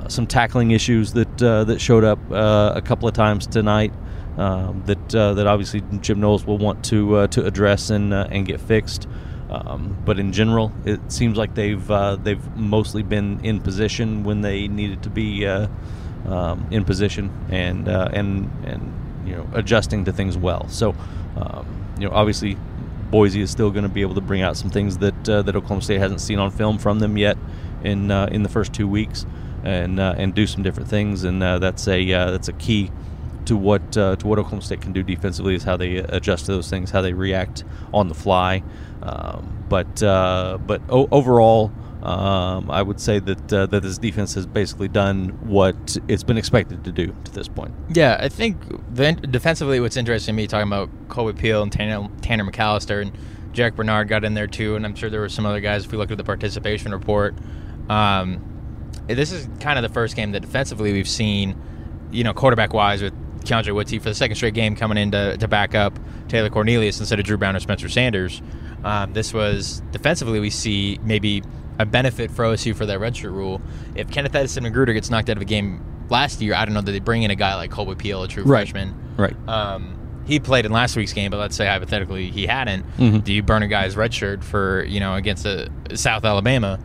Some 0.09 0.27
tackling 0.27 0.73
issues 0.73 1.15
that 1.15 1.39
that 1.39 1.81
showed 1.81 2.05
up 2.05 2.19
a 2.31 2.83
couple 2.85 3.09
of 3.09 3.15
times 3.15 3.47
tonight. 3.47 3.93
Um, 4.37 4.83
that 4.87 5.09
that 5.09 5.47
obviously 5.47 5.83
Jim 6.01 6.21
Knowles 6.21 6.47
will 6.47 6.59
want 6.59 6.85
to 6.87 7.27
to 7.29 7.47
address 7.47 7.91
and 7.91 8.13
and 8.13 8.47
get 8.47 8.61
fixed. 8.61 9.09
Um, 9.51 9.97
but 10.05 10.21
in 10.21 10.33
general, 10.33 10.73
it 10.85 11.01
seems 11.11 11.37
like 11.37 11.55
they've 11.55 11.91
uh, 11.91 12.17
they've 12.17 12.57
mostly 12.57 13.03
been 13.03 13.45
in 13.45 13.61
position 13.61 14.23
when 14.23 14.43
they 14.43 14.69
needed 14.69 15.03
to 15.03 15.11
be 15.11 15.45
uh, 15.45 15.67
um, 16.27 16.67
in 16.71 16.85
position 16.85 17.33
and 17.51 17.89
uh, 17.89 18.09
and 18.13 18.49
and 18.65 19.29
you 19.29 19.35
know 19.35 19.49
adjusting 19.53 20.05
to 20.05 20.13
things 20.13 20.39
well. 20.39 20.69
So 20.69 20.95
um, 21.37 21.67
you 21.99 22.09
know 22.09 22.15
obviously 22.15 22.57
Boise 23.11 23.41
is 23.41 23.51
still 23.51 23.73
going 23.73 23.83
to 23.83 23.89
be 23.89 24.03
able 24.03 24.15
to 24.15 24.21
bring 24.21 24.43
out 24.43 24.57
some 24.57 24.71
things 24.71 24.99
that 24.99 25.29
uh, 25.29 25.43
that 25.43 25.57
Oklahoma 25.57 25.83
State 25.83 25.99
hasn't 25.99 26.21
seen 26.21 26.39
on 26.39 26.53
film 26.53 26.79
from 26.79 27.01
them 27.01 27.19
yet 27.19 27.37
in 27.83 28.13
uh, 28.13 28.29
in 28.31 28.45
the 28.45 28.49
first 28.49 28.73
two 28.73 28.87
weeks 28.87 29.27
and 29.65 29.99
uh, 29.99 30.15
and 30.17 30.33
do 30.33 30.47
some 30.47 30.63
different 30.63 30.89
things 30.89 31.25
and 31.25 31.43
that's 31.43 31.89
a 31.89 32.07
that's 32.07 32.49
a 32.49 32.53
key 32.53 32.91
to 33.47 33.57
what 33.57 33.97
uh, 33.97 34.17
to 34.17 34.27
what 34.27 34.39
Oklahoma 34.39 34.63
State 34.63 34.81
can 34.81 34.93
do 34.93 35.03
defensively 35.03 35.55
is 35.57 35.65
how 35.65 35.77
they 35.77 35.97
adjust 35.97 36.47
to 36.47 36.53
those 36.53 36.71
things, 36.71 36.91
how 36.91 37.01
they 37.01 37.13
react 37.13 37.65
on 37.93 38.09
the 38.09 38.15
fly. 38.15 38.63
Um, 39.03 39.65
but 39.69 40.03
uh, 40.03 40.59
but 40.67 40.83
o- 40.89 41.09
overall, 41.11 41.73
um, 42.03 42.71
I 42.71 42.83
would 42.83 43.01
say 43.01 43.19
that 43.19 43.53
uh, 43.53 43.67
that 43.67 43.83
this 43.83 43.99
defense 43.99 44.35
has 44.35 44.47
basically 44.47 44.89
done 44.89 45.29
what 45.47 45.97
it's 46.09 46.23
been 46.23 46.39
expected 46.39 46.85
to 46.85 46.93
do 46.93 47.15
to 47.25 47.33
this 47.33 47.49
point. 47.49 47.75
Yeah, 47.93 48.19
I 48.21 48.29
think 48.29 48.57
the, 48.95 49.13
defensively, 49.13 49.81
what's 49.81 49.97
interesting 49.97 50.35
to 50.35 50.37
me 50.37 50.47
talking 50.47 50.69
about 50.69 50.91
Kolby 51.09 51.39
Peel 51.39 51.63
and 51.63 51.73
Tanner, 51.73 52.09
Tanner 52.21 52.45
McCalister 52.45 53.03
and 53.03 53.13
Jack 53.53 53.75
Bernard 53.75 54.09
got 54.09 54.25
in 54.25 54.35
there 54.35 54.47
too, 54.47 54.77
and 54.77 54.85
I'm 54.85 54.95
sure 54.95 55.11
there 55.11 55.21
were 55.21 55.29
some 55.29 55.47
other 55.47 55.61
guys. 55.61 55.85
If 55.85 55.93
we 55.93 55.99
look 55.99 56.11
at 56.11 56.19
the 56.19 56.25
participation 56.25 56.93
report, 56.93 57.35
um, 57.89 58.43
this 59.07 59.33
is 59.33 59.49
kind 59.61 59.79
of 59.79 59.83
the 59.83 59.93
first 59.93 60.17
game 60.17 60.33
that 60.33 60.41
defensively 60.41 60.93
we've 60.93 61.09
seen, 61.09 61.61
you 62.11 62.25
know, 62.25 62.33
quarterback 62.33 62.73
wise 62.73 63.03
with 63.03 63.15
Keondre 63.45 63.75
Wudtee 63.75 63.99
for 64.01 64.09
the 64.09 64.15
second 64.15 64.37
straight 64.37 64.55
game 64.55 64.77
coming 64.77 64.99
in 64.99 65.11
to, 65.13 65.37
to 65.39 65.49
back 65.49 65.75
up 65.75 65.99
Taylor 66.29 66.51
Cornelius 66.51 67.01
instead 67.01 67.19
of 67.19 67.25
Dru 67.25 67.37
Brown 67.37 67.57
or 67.57 67.61
Spencer 67.61 67.89
Sanders. 67.89 68.43
Um, 68.85 69.13
this 69.13 69.33
was 69.35 69.83
defensively 69.93 70.41
we 70.41 70.51
see 70.51 70.99
maybe 71.03 71.43
a 71.79 71.87
benefit 71.87 72.31
for 72.31 72.45
OSU 72.45 72.75
for 72.75 72.87
that 72.87 72.99
redshirt 73.01 73.33
rule. 73.33 73.61
If 73.95 74.11
Kenneth 74.11 74.35
Edison-McGruder 74.35 74.93
gets 74.95 75.11
knocked 75.11 75.31
out 75.31 75.37
of 75.37 75.43
a 75.43 75.47
game 75.47 75.83
last 76.11 76.41
year, 76.41 76.55
I 76.55 76.65
don't 76.65 76.75
know 76.75 76.81
that 76.83 76.93
they 76.93 76.99
bring 76.99 77.23
in 77.23 77.31
a 77.31 77.35
guy 77.37 77.55
like 77.57 77.71
Kolby 77.71 77.97
Peel, 77.99 78.23
a 78.23 78.29
true 78.29 78.43
Right. 78.45 78.61
freshman. 78.69 78.95
Right. 79.17 79.37
Um, 79.49 79.97
he 80.27 80.39
played 80.41 80.65
in 80.67 80.73
last 80.73 80.97
week's 80.97 81.13
game, 81.13 81.31
but 81.31 81.39
let's 81.39 81.57
say 81.57 81.67
hypothetically 81.67 82.31
he 82.31 82.47
hadn't. 82.47 82.85
Mhm. 82.99 83.25
Do 83.25 83.33
you 83.33 83.43
burn 83.43 83.63
a 83.63 83.69
guy's 83.69 83.97
redshirt 83.97 84.45
for 84.45 84.85
you 84.85 85.01
know 85.01 85.15
against 85.15 85.45
a 85.47 85.69
South 85.95 86.25
Alabama? 86.25 86.79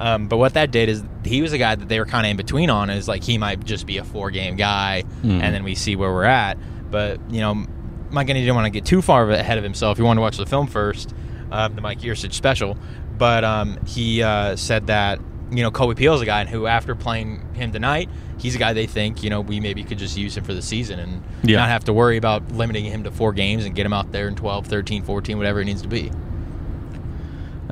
Um, 0.00 0.26
but 0.28 0.38
what 0.38 0.54
that 0.54 0.70
did 0.70 0.88
is 0.88 1.04
he 1.24 1.42
was 1.42 1.52
a 1.52 1.58
guy 1.58 1.74
that 1.74 1.88
they 1.88 1.98
were 1.98 2.06
kind 2.06 2.26
of 2.26 2.30
in 2.30 2.36
between 2.38 2.70
on. 2.70 2.88
Is 2.90 3.06
like 3.06 3.22
he 3.22 3.36
might 3.38 3.64
just 3.64 3.86
be 3.86 3.98
a 3.98 4.04
four 4.04 4.30
game 4.30 4.56
guy, 4.56 5.04
Mhm. 5.22 5.42
and 5.42 5.54
then 5.54 5.62
we 5.62 5.74
see 5.74 5.94
where 5.94 6.10
we're 6.12 6.24
at. 6.24 6.56
But 6.90 7.20
you 7.30 7.40
know, 7.40 7.66
Mike 8.10 8.26
Gundy 8.26 8.34
didn't 8.40 8.54
want 8.54 8.64
to 8.64 8.70
get 8.70 8.84
too 8.86 9.02
far 9.02 9.30
ahead 9.30 9.58
of 9.58 9.64
himself. 9.64 9.98
He 9.98 10.02
wanted 10.02 10.18
to 10.18 10.22
watch 10.22 10.36
the 10.38 10.46
film 10.46 10.66
first, 10.66 11.14
um, 11.52 11.74
the 11.74 11.80
Mike 11.82 12.00
Yurcich 12.00 12.32
special. 12.32 12.76
But 13.18 13.44
um, 13.44 13.78
he 13.86 14.22
uh, 14.22 14.56
said 14.56 14.86
that 14.86 15.20
you 15.50 15.62
know 15.62 15.70
Kolby 15.70 15.96
Peel 15.96 16.14
is 16.14 16.22
a 16.22 16.26
guy 16.26 16.44
who, 16.46 16.66
after 16.66 16.94
playing 16.94 17.42
him 17.52 17.70
tonight, 17.70 18.08
he's 18.38 18.54
a 18.54 18.58
guy 18.58 18.72
they 18.72 18.86
think 18.86 19.22
you 19.22 19.28
know 19.28 19.42
we 19.42 19.60
maybe 19.60 19.84
could 19.84 19.98
just 19.98 20.16
use 20.16 20.34
him 20.36 20.44
for 20.44 20.54
the 20.54 20.62
season 20.62 20.98
and 20.98 21.22
Yeah. 21.42 21.58
not 21.58 21.68
have 21.68 21.84
to 21.84 21.92
worry 21.92 22.16
about 22.16 22.50
limiting 22.52 22.86
him 22.86 23.04
to 23.04 23.10
four 23.10 23.32
games 23.34 23.66
and 23.66 23.74
get 23.74 23.84
him 23.84 23.92
out 23.92 24.12
there 24.12 24.28
in 24.28 24.34
12, 24.34 24.66
13, 24.66 25.02
14, 25.02 25.36
whatever 25.36 25.60
it 25.60 25.66
needs 25.66 25.82
to 25.82 25.88
be. 25.88 26.10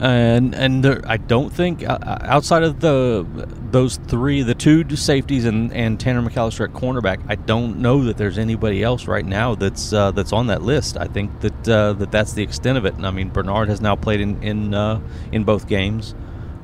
And 0.01 0.55
and 0.55 0.85
there, 0.85 1.03
I 1.07 1.17
don't 1.17 1.51
think 1.53 1.83
uh, 1.83 1.99
outside 2.23 2.63
of 2.63 2.81
the 2.81 3.27
those 3.71 3.97
three, 3.97 4.43
the 4.43 4.55
two 4.55 4.97
safeties 4.97 5.45
and, 5.45 5.73
and 5.73 5.99
Tanner 5.99 6.23
McCalister 6.23 6.69
at 6.69 6.75
cornerback, 6.75 7.21
I 7.29 7.35
don't 7.35 7.81
know 7.81 8.05
that 8.05 8.17
there's 8.17 8.39
anybody 8.39 8.83
else 8.83 9.07
right 9.07 9.27
now 9.27 9.57
that's 9.57 9.93
uh, 9.93 10.13
that's 10.13 10.33
on 10.33 10.47
that 10.49 10.63
list. 10.63 10.97
I 10.97 11.07
think 11.07 11.41
that 11.41 11.69
uh, 11.69 11.93
that 11.95 12.13
that's 12.13 12.33
the 12.33 12.43
extent 12.43 12.79
of 12.79 12.85
it. 12.85 12.95
And 12.95 13.07
I 13.07 13.11
mean, 13.11 13.31
Bernard 13.31 13.69
has 13.69 13.81
now 13.81 13.97
played 13.97 14.21
in 14.21 14.41
in 14.43 14.75
uh, 14.75 15.01
in 15.33 15.43
both 15.43 15.67
games. 15.67 16.15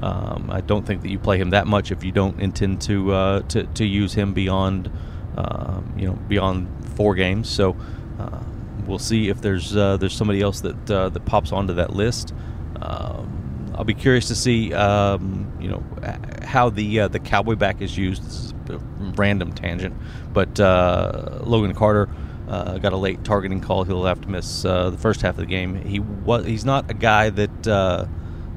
Um, 0.00 0.50
I 0.52 0.60
don't 0.60 0.86
think 0.86 1.02
that 1.02 1.08
you 1.08 1.18
play 1.18 1.38
him 1.38 1.50
that 1.50 1.66
much 1.66 1.90
if 1.90 2.04
you 2.04 2.12
don't 2.12 2.38
intend 2.38 2.82
to 2.82 3.12
uh, 3.12 3.40
to, 3.48 3.64
to 3.64 3.84
use 3.84 4.14
him 4.14 4.32
beyond 4.32 4.90
um, 5.36 5.92
you 5.96 6.06
know 6.06 6.14
beyond 6.28 6.68
four 6.94 7.14
games. 7.14 7.48
So 7.48 7.76
uh, 8.18 8.40
we'll 8.86 8.98
see 8.98 9.28
if 9.28 9.40
there's 9.40 9.76
uh, 9.76 9.96
there's 9.96 10.14
somebody 10.14 10.40
else 10.40 10.60
that 10.60 10.90
uh, 10.90 11.08
that 11.08 11.24
pops 11.24 11.52
onto 11.52 11.74
that 11.74 11.94
list. 11.94 12.32
Um, 12.84 13.72
I'll 13.74 13.84
be 13.84 13.94
curious 13.94 14.28
to 14.28 14.36
see, 14.36 14.72
um, 14.72 15.52
you 15.60 15.68
know, 15.68 15.82
how 16.42 16.70
the 16.70 17.00
uh, 17.00 17.08
the 17.08 17.18
cowboy 17.18 17.56
back 17.56 17.80
is 17.80 17.96
used. 17.98 18.24
This 18.24 18.34
is 18.34 18.54
a 18.70 18.78
random 19.16 19.52
tangent, 19.52 19.96
but 20.32 20.60
uh, 20.60 21.40
Logan 21.42 21.74
Carter 21.74 22.08
uh, 22.48 22.78
got 22.78 22.92
a 22.92 22.96
late 22.96 23.24
targeting 23.24 23.60
call. 23.60 23.84
He'll 23.84 24.04
have 24.04 24.20
to 24.20 24.28
miss 24.28 24.64
uh, 24.64 24.90
the 24.90 24.98
first 24.98 25.22
half 25.22 25.30
of 25.30 25.38
the 25.38 25.46
game. 25.46 25.74
He 25.84 25.98
was 25.98 26.46
he's 26.46 26.64
not 26.64 26.90
a 26.90 26.94
guy 26.94 27.30
that. 27.30 27.66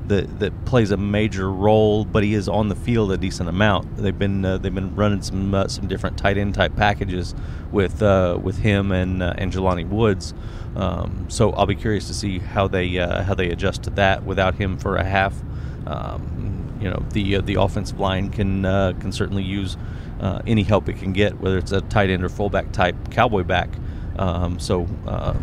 That, 0.07 0.39
that 0.39 0.65
plays 0.65 0.91
a 0.91 0.97
major 0.97 1.51
role, 1.51 2.05
but 2.05 2.23
he 2.23 2.33
is 2.33 2.47
on 2.47 2.69
the 2.69 2.75
field 2.75 3.11
a 3.11 3.17
decent 3.17 3.49
amount. 3.49 3.97
They've 3.97 4.17
been 4.17 4.45
uh, 4.45 4.57
they've 4.57 4.73
been 4.73 4.95
running 4.95 5.21
some 5.21 5.53
uh, 5.53 5.67
some 5.67 5.87
different 5.87 6.17
tight 6.17 6.37
end 6.37 6.53
type 6.55 6.77
packages 6.77 7.35
with 7.71 8.01
uh, 8.01 8.39
with 8.41 8.59
him 8.59 8.93
and 8.93 9.21
uh, 9.21 9.33
and 9.37 9.51
Jelani 9.51 9.87
Woods. 9.87 10.33
Um, 10.77 11.25
so 11.29 11.51
I'll 11.51 11.65
be 11.65 11.75
curious 11.75 12.07
to 12.07 12.13
see 12.13 12.39
how 12.39 12.67
they 12.67 12.97
uh, 12.97 13.23
how 13.23 13.33
they 13.33 13.49
adjust 13.49 13.83
to 13.83 13.89
that 13.91 14.23
without 14.23 14.55
him 14.55 14.77
for 14.77 14.95
a 14.95 15.03
half. 15.03 15.35
Um, 15.85 16.77
you 16.79 16.89
know 16.89 17.03
the 17.11 17.37
uh, 17.37 17.41
the 17.41 17.55
offensive 17.55 17.99
line 17.99 18.29
can 18.29 18.63
uh, 18.63 18.93
can 18.99 19.11
certainly 19.11 19.43
use 19.43 19.75
any 20.47 20.63
help 20.63 20.89
it 20.89 20.97
can 20.97 21.13
get, 21.13 21.39
whether 21.39 21.57
it's 21.57 21.71
a 21.71 21.81
tight 21.81 22.09
end 22.09 22.23
or 22.23 22.29
fullback 22.29 22.71
type 22.71 22.95
cowboy 23.11 23.43
back. 23.43 23.69
Um, 24.17 24.59
so 24.59 24.87
uh, 25.07 25.33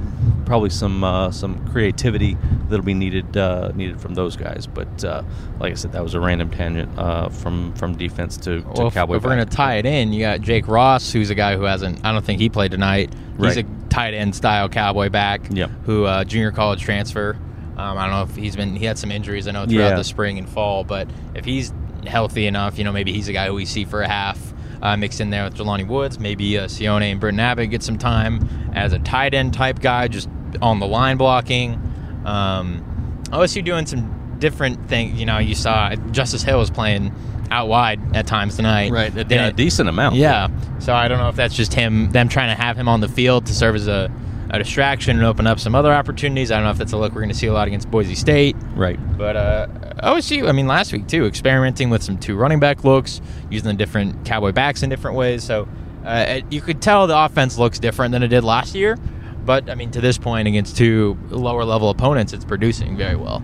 probably 0.47 0.71
some 0.71 1.05
uh, 1.05 1.31
some 1.31 1.67
creativity 1.69 2.37
that'll 2.69 2.85
be 2.85 2.95
needed 2.95 3.37
uh, 3.37 3.71
needed 3.75 4.01
from 4.01 4.15
those 4.15 4.37
guys. 4.37 4.67
But 4.67 5.05
uh, 5.05 5.23
like 5.61 5.73
I 5.73 5.75
said, 5.77 5.93
that 5.93 6.03
was 6.03 6.15
a 6.15 6.21
random 6.21 6.51
tangent 6.51 6.97
uh, 6.99 7.29
from 7.29 7.73
from 7.75 7.97
defense 7.97 8.37
to, 8.39 8.61
to 8.63 8.69
Well, 8.77 8.91
cowboy. 8.91 9.17
if 9.17 9.23
we're 9.23 9.31
gonna 9.31 9.47
tie 9.47 9.77
it 9.77 9.87
in, 9.87 10.13
you 10.13 10.21
got 10.21 10.41
Jake 10.41 10.67
Ross, 10.69 11.13
who's 11.13 11.31
a 11.31 11.35
guy 11.35 11.57
who 11.57 11.63
hasn't. 11.63 12.05
I 12.05 12.13
don't 12.13 12.25
think 12.25 12.41
he 12.41 12.49
played 12.49 12.71
tonight. 12.73 13.13
He's 13.39 13.57
Right. 13.57 13.59
a 13.59 13.89
tight 13.89 14.15
end 14.15 14.35
style 14.35 14.69
cowboy 14.69 15.09
back. 15.09 15.43
Yep. 15.51 15.71
Who 15.87 16.05
uh, 16.05 16.25
junior 16.25 16.51
college 16.53 16.81
transfer. 16.83 17.37
Um, 17.77 17.99
I 17.99 18.03
don't 18.07 18.13
know 18.13 18.23
if 18.23 18.37
he's 18.37 18.55
been. 18.57 18.77
He 18.77 18.85
had 18.85 18.99
some 18.99 19.11
injuries. 19.11 19.49
I 19.49 19.51
know 19.53 19.67
throughout 19.67 19.89
Yeah. 19.91 19.97
the 19.97 20.05
spring 20.05 20.39
and 20.39 20.49
fall, 20.49 20.85
but 20.85 21.09
if 21.35 21.45
he's 21.45 21.73
healthy 22.07 22.47
enough, 22.47 22.79
you 22.79 22.85
know, 22.85 22.93
maybe 22.93 23.13
he's 23.13 23.29
a 23.29 23.33
guy 23.33 23.47
who 23.49 23.55
we 23.55 23.65
see 23.65 23.85
for 23.85 24.03
a 24.03 24.09
half. 24.09 24.54
Uh, 24.85 24.97
mixed 24.99 25.19
in 25.19 25.31
there 25.31 25.45
with 25.45 25.57
Jelani 25.57 25.89
Woods, 25.89 26.19
maybe 26.21 26.59
uh, 26.59 26.67
Sione 26.67 27.11
and 27.11 27.19
Britton 27.19 27.41
Abbott 27.41 27.71
get 27.71 27.83
some 27.83 27.97
time 27.97 28.47
as 28.75 28.93
a 28.93 28.99
tight 28.99 29.33
end 29.33 29.55
type 29.55 29.81
guy, 29.81 30.09
just 30.09 30.29
on 30.61 30.79
the 30.79 30.87
line 30.87 31.17
blocking. 31.17 31.81
Um, 32.27 32.85
OSU 33.31 33.65
doing 33.65 33.87
some 33.87 34.37
different 34.39 34.87
things. 34.89 35.19
You 35.19 35.25
know, 35.25 35.39
you 35.39 35.55
saw 35.55 35.95
Justice 36.11 36.43
Hill 36.43 36.59
was 36.59 36.71
playing 36.71 37.15
out 37.51 37.69
wide 37.69 38.15
at 38.15 38.27
times 38.27 38.57
tonight. 38.57 38.91
right, 38.91 39.15
a, 39.17 39.49
a 39.49 39.53
decent 39.53 39.89
amount. 39.89 40.17
yeah. 40.17 40.49
So 40.81 40.93
I 40.95 41.09
don't 41.09 41.19
know 41.19 41.31
if 41.31 41.37
that's 41.37 41.55
just 41.55 41.73
him, 41.73 42.11
them 42.13 42.29
trying 42.29 42.55
to 42.55 42.63
have 42.63 42.77
him 42.77 42.87
on 42.89 43.01
the 43.01 43.09
field 43.09 43.47
to 43.47 43.55
serve 43.55 43.77
as 43.77 43.89
a, 43.89 44.13
a 44.51 44.59
distraction 44.59 45.17
and 45.17 45.27
open 45.27 45.47
up 45.47 45.59
some 45.59 45.75
other 45.75 45.93
opportunities. 45.93 46.51
I 46.51 46.57
don't 46.57 46.65
know 46.65 46.71
if 46.71 46.79
that's 46.79 46.93
a 46.93 46.97
look 46.97 47.13
we're 47.15 47.23
going 47.23 47.33
to 47.33 47.35
see 47.35 47.47
a 47.47 47.53
lot 47.53 47.69
against 47.69 47.91
Boise 47.91 48.15
State. 48.15 48.57
right. 48.75 48.99
But 49.17 49.37
uh, 49.37 49.67
OSU, 50.03 50.49
I 50.49 50.53
mean, 50.53 50.67
last 50.67 50.93
week 50.93 51.07
too, 51.09 51.27
experimenting 51.27 51.91
with 51.91 52.03
some 52.03 52.19
two 52.19 52.37
running 52.37 52.61
back 52.61 52.85
looks, 52.85 53.21
using 53.51 53.69
the 53.69 53.75
different 53.75 54.25
cowboy 54.25 54.53
backs 54.53 54.83
in 54.83 54.91
different 54.91 55.17
ways. 55.17 55.45
So 55.45 55.69
uh, 56.05 56.41
you 56.51 56.61
could 56.61 56.83
tell 56.83 57.07
the 57.07 57.19
offense 57.19 57.59
looks 57.59 57.79
different 57.79 58.13
than 58.13 58.23
it 58.23 58.29
did 58.29 58.45
last 58.45 58.75
year. 58.75 58.97
But 59.45 59.69
I 59.69 59.75
mean, 59.75 59.91
to 59.93 60.01
this 60.01 60.19
point, 60.19 60.49
against 60.49 60.77
two 60.77 61.19
lower 61.29 61.65
level 61.65 61.91
opponents, 61.91 62.33
it's 62.33 62.45
producing 62.45 62.97
very 62.97 63.17
well. 63.17 63.43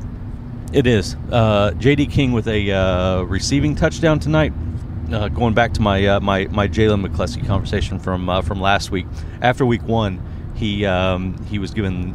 It 0.72 0.86
is. 0.86 1.16
Uh, 1.30 1.72
J.D. 1.72 2.06
King 2.06 2.32
with 2.32 2.46
a 2.46 2.70
uh, 2.70 3.22
receiving 3.22 3.74
touchdown 3.74 4.18
tonight. 4.20 4.52
Uh, 5.12 5.28
going 5.28 5.52
back 5.54 5.72
to 5.74 5.82
my 5.82 6.06
uh, 6.06 6.20
my 6.20 6.46
my 6.46 6.68
Jalen 6.68 7.04
McCleskey 7.04 7.44
conversation 7.46 7.98
from 7.98 8.28
uh, 8.28 8.42
from 8.42 8.60
last 8.60 8.90
week. 8.90 9.06
After 9.42 9.66
week 9.66 9.82
one, 9.82 10.22
he 10.60 10.86
um, 10.86 11.42
he 11.46 11.58
was 11.58 11.72
given 11.72 12.14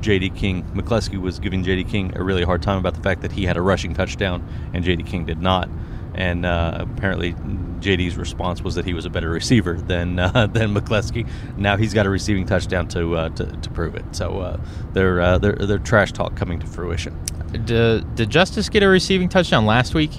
J.D. 0.00 0.30
King 0.30 0.64
McCleskey 0.74 1.20
was 1.20 1.38
giving 1.38 1.62
J.D. 1.62 1.84
King 1.84 2.12
a 2.16 2.22
really 2.22 2.42
hard 2.42 2.62
time 2.62 2.78
about 2.78 2.94
the 2.94 3.00
fact 3.00 3.22
that 3.22 3.32
he 3.32 3.44
had 3.44 3.56
a 3.56 3.62
rushing 3.62 3.94
touchdown 3.94 4.46
and 4.74 4.84
J.D. 4.84 5.04
King 5.04 5.24
did 5.24 5.40
not. 5.40 5.68
And 6.14 6.46
uh, 6.46 6.78
apparently, 6.96 7.34
J.D.'s 7.80 8.16
response 8.16 8.62
was 8.62 8.76
that 8.76 8.84
he 8.84 8.94
was 8.94 9.04
a 9.04 9.10
better 9.10 9.30
receiver 9.30 9.74
than 9.74 10.18
uh, 10.18 10.46
than 10.52 10.74
McCleskey. 10.74 11.28
Now 11.56 11.76
he's 11.76 11.92
got 11.94 12.06
a 12.06 12.10
receiving 12.10 12.46
touchdown 12.46 12.88
to 12.88 13.16
uh, 13.16 13.28
to, 13.30 13.46
to 13.46 13.70
prove 13.70 13.94
it. 13.94 14.04
So 14.12 14.40
uh, 14.40 14.60
their 14.92 15.20
uh, 15.20 15.38
their 15.38 15.54
their 15.54 15.78
trash 15.78 16.12
talk 16.12 16.36
coming 16.36 16.58
to 16.60 16.66
fruition. 16.66 17.18
Did, 17.64 18.14
did 18.16 18.30
Justice 18.30 18.68
get 18.68 18.82
a 18.82 18.88
receiving 18.88 19.28
touchdown 19.28 19.64
last 19.64 19.94
week? 19.94 20.10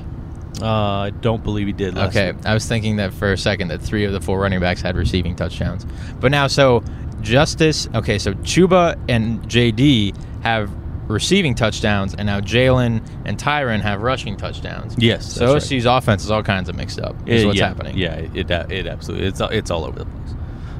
Uh, 0.61 0.67
I 0.67 1.09
don't 1.09 1.43
believe 1.43 1.67
he 1.67 1.73
did. 1.73 1.95
Last 1.95 2.15
Okay, 2.15 2.31
week. 2.31 2.45
I 2.45 2.53
was 2.53 2.65
thinking 2.65 2.95
that 2.95 3.13
for 3.13 3.33
a 3.33 3.37
second 3.37 3.67
that 3.69 3.81
three 3.81 4.05
of 4.05 4.13
the 4.13 4.21
four 4.21 4.39
running 4.39 4.61
backs 4.61 4.81
had 4.81 4.95
receiving 4.95 5.35
touchdowns, 5.35 5.85
but 6.19 6.31
now 6.31 6.47
so 6.47 6.81
Justice. 7.25 7.89
Okay, 7.93 8.17
so 8.19 8.33
Chuba 8.35 8.97
and 9.09 9.41
JD 9.49 10.15
have 10.43 10.69
receiving 11.07 11.53
touchdowns, 11.53 12.15
and 12.15 12.25
now 12.25 12.39
Jalen 12.39 13.05
and 13.25 13.37
Tyron 13.37 13.81
have 13.81 14.01
rushing 14.01 14.37
touchdowns. 14.37 14.95
Yes, 14.97 15.31
So 15.33 15.53
right. 15.53 15.61
OSU's 15.61 15.85
offense 15.85 16.23
is 16.23 16.31
all 16.31 16.41
kinds 16.43 16.69
of 16.69 16.75
mixed 16.75 16.99
up. 16.99 17.15
Is 17.27 17.43
Uh, 17.43 17.47
what's 17.47 17.59
yeah, 17.59 17.67
happening. 17.67 17.97
Yeah, 17.97 18.13
it 18.15 18.49
it, 18.49 18.71
it 18.71 18.87
absolutely 18.87 19.27
it's 19.27 19.41
it's 19.41 19.69
all 19.71 19.83
over 19.85 19.99
the 19.99 20.05
place. 20.05 20.35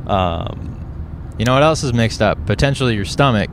Um, 0.08 0.71
You 1.38 1.45
know 1.45 1.53
what 1.53 1.63
else 1.63 1.84
is 1.84 1.93
mixed 1.93 2.21
up? 2.21 2.43
Potentially 2.45 2.95
your 2.95 3.05
stomach 3.05 3.49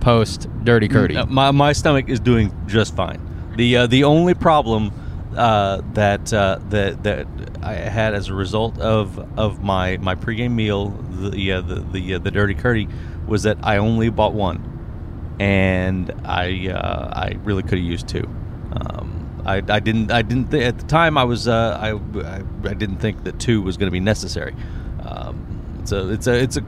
post 0.00 0.48
Dirty 0.64 0.88
Curdy. 0.88 1.16
uh, 1.16 1.26
my 1.26 1.50
my 1.50 1.72
stomach 1.72 2.08
is 2.08 2.18
doing 2.20 2.50
just 2.66 2.96
fine. 2.96 3.20
The 3.56 3.76
uh, 3.76 3.86
the 3.86 4.04
only 4.04 4.34
problem 4.34 4.90
uh, 5.36 5.82
that 5.94 6.32
uh, 6.32 6.58
that 6.70 7.02
that 7.04 7.26
I 7.62 7.74
had 7.74 8.14
as 8.14 8.28
a 8.28 8.34
result 8.34 8.78
of 8.78 9.18
of 9.38 9.62
my 9.62 9.96
my 9.98 10.14
pregame 10.14 10.52
meal, 10.52 10.88
the 10.88 11.30
the 11.60 11.84
the, 11.92 12.14
uh, 12.14 12.18
the 12.18 12.30
dirty 12.30 12.54
curdy, 12.54 12.88
was 13.26 13.44
that 13.44 13.58
I 13.62 13.78
only 13.78 14.10
bought 14.10 14.34
one, 14.34 15.36
and 15.38 16.10
I 16.24 16.68
uh, 16.68 17.12
I 17.14 17.38
really 17.44 17.62
could 17.62 17.78
have 17.78 17.86
used 17.86 18.08
two. 18.08 18.28
Um, 18.72 19.42
I, 19.46 19.62
I 19.68 19.80
didn't 19.80 20.10
I 20.12 20.22
didn't 20.22 20.50
th- 20.50 20.64
at 20.64 20.78
the 20.78 20.86
time 20.86 21.16
I 21.16 21.24
was 21.24 21.48
uh, 21.48 21.78
I, 21.80 21.92
I 22.20 22.42
I 22.68 22.74
didn't 22.74 22.98
think 22.98 23.24
that 23.24 23.38
two 23.38 23.62
was 23.62 23.76
going 23.76 23.88
to 23.88 23.92
be 23.92 24.00
necessary. 24.00 24.54
Um, 25.02 25.78
it's 25.80 25.92
a 25.92 26.08
it's 26.10 26.26
a 26.26 26.34
it's 26.34 26.56
a 26.56 26.64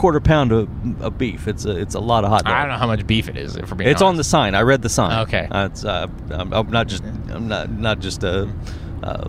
quarter 0.00 0.20
pound 0.20 0.50
of, 0.50 0.68
of 1.02 1.18
beef. 1.18 1.46
It's 1.46 1.64
a 1.66 1.76
it's 1.76 1.94
a 1.94 2.00
lot 2.00 2.24
of 2.24 2.30
hot 2.30 2.44
dog. 2.44 2.54
I 2.54 2.62
don't 2.62 2.70
know 2.70 2.78
how 2.78 2.86
much 2.86 3.06
beef 3.06 3.28
it 3.28 3.36
is. 3.36 3.56
For 3.66 3.74
being 3.74 3.90
It's 3.90 4.02
on 4.02 4.16
the 4.16 4.24
sign. 4.24 4.54
I 4.54 4.62
read 4.62 4.82
the 4.82 4.88
sign. 4.88 5.20
Okay. 5.28 5.46
Uh, 5.50 5.66
it's, 5.66 5.84
uh, 5.84 6.08
I'm, 6.30 6.52
I'm 6.52 6.70
not 6.70 6.88
just 6.88 7.04
I'm 7.04 7.48
not 7.48 7.70
not 7.70 8.00
just 8.00 8.24
a, 8.24 8.50
uh 9.02 9.28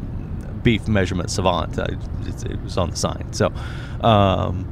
beef 0.64 0.88
measurement 0.88 1.32
savant. 1.32 1.80
I, 1.80 1.98
it's, 2.28 2.44
it 2.44 2.62
was 2.62 2.78
on 2.78 2.92
the 2.92 2.96
sign. 2.96 3.34
So, 3.34 3.52
um, 4.02 4.68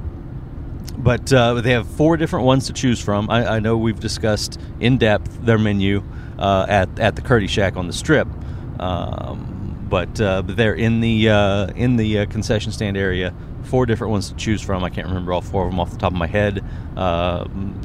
but 0.97 1.33
uh, 1.33 1.55
they 1.61 1.71
have 1.71 1.87
four 1.87 2.15
different 2.15 2.45
ones 2.45 2.67
to 2.67 2.73
choose 2.73 3.01
from. 3.01 3.29
I, 3.29 3.55
I 3.55 3.59
know 3.59 3.75
we've 3.77 3.99
discussed 3.99 4.59
in 4.79 4.97
depth 4.97 5.43
their 5.43 5.57
menu 5.57 6.03
uh, 6.37 6.65
at 6.69 6.99
at 6.99 7.15
the 7.15 7.21
Curdy 7.21 7.47
Shack 7.47 7.75
on 7.75 7.87
the 7.87 7.93
Strip. 7.93 8.27
Um, 8.79 9.87
but 9.89 10.21
uh, 10.21 10.43
but 10.43 10.55
they're 10.55 10.75
in 10.75 11.01
the 11.01 11.29
uh, 11.29 11.67
in 11.75 11.95
the 11.97 12.19
uh, 12.19 12.25
concession 12.27 12.71
stand 12.71 12.95
area. 12.95 13.33
Four 13.69 13.85
different 13.85 14.11
ones 14.11 14.29
to 14.29 14.35
choose 14.35 14.61
from. 14.61 14.83
I 14.83 14.89
can't 14.89 15.07
remember 15.07 15.31
all 15.33 15.41
four 15.41 15.65
of 15.65 15.71
them 15.71 15.79
off 15.79 15.91
the 15.91 15.97
top 15.97 16.11
of 16.11 16.17
my 16.17 16.27
head. 16.27 16.63
Um 16.97 17.75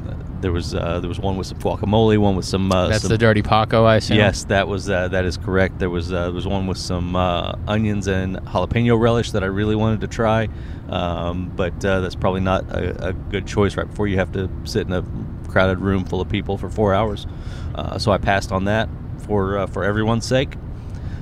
there 0.41 0.51
was 0.51 0.75
uh, 0.75 0.99
there 0.99 1.07
was 1.07 1.17
one 1.19 1.37
with 1.37 1.47
some 1.47 1.57
guacamole, 1.57 2.17
one 2.19 2.35
with 2.35 2.45
some. 2.45 2.71
Uh, 2.71 2.89
That's 2.89 3.01
some- 3.01 3.09
the 3.09 3.17
Dirty 3.17 3.41
Paco, 3.41 3.85
I 3.85 3.95
assume. 3.95 4.17
Yes, 4.17 4.43
that 4.45 4.67
was 4.67 4.87
uh, 4.89 5.07
that 5.07 5.25
is 5.25 5.37
correct. 5.37 5.79
There 5.79 5.89
was 5.89 6.11
uh, 6.13 6.25
there 6.25 6.31
was 6.33 6.45
one 6.45 6.67
with 6.67 6.77
some 6.77 7.15
uh, 7.15 7.53
onions 7.67 8.05
and 8.07 8.35
jalapeno 8.37 8.99
relish 8.99 9.31
that 9.31 9.43
I 9.43 9.47
really 9.47 9.75
wanted 9.75 10.01
to 10.01 10.07
try, 10.07 10.49
um, 10.89 11.51
but 11.55 11.83
uh, 11.83 12.01
that's 12.01 12.13
probably 12.13 12.41
not 12.41 12.63
a, 12.69 13.07
a 13.07 13.13
good 13.13 13.47
choice 13.47 13.75
right 13.75 13.87
before 13.87 14.07
you 14.07 14.17
have 14.17 14.33
to 14.33 14.47
sit 14.65 14.85
in 14.85 14.93
a 14.93 15.03
crowded 15.49 15.79
room 15.79 16.03
full 16.05 16.21
of 16.21 16.29
people 16.29 16.57
for 16.59 16.69
four 16.69 16.93
hours. 16.93 17.25
Uh, 17.73 17.97
so 17.97 18.11
I 18.11 18.19
passed 18.19 18.51
on 18.51 18.65
that 18.65 18.87
for 19.25 19.57
uh, 19.57 19.67
for 19.67 19.83
everyone's 19.83 20.25
sake. 20.27 20.55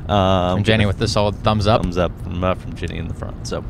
Um, 0.10 0.58
From 0.58 0.64
Jenny 0.66 0.86
with 0.86 0.98
the 0.98 1.08
solid 1.08 1.36
thumbs 1.44 1.66
up. 1.66 1.82
thumbs 1.82 1.98
up 1.98 2.12
from, 2.24 2.44
uh, 2.44 2.56
from 2.56 2.76
Jenny 2.76 2.98
in 2.98 3.08
the 3.08 3.14
front. 3.14 3.48
So, 3.48 3.64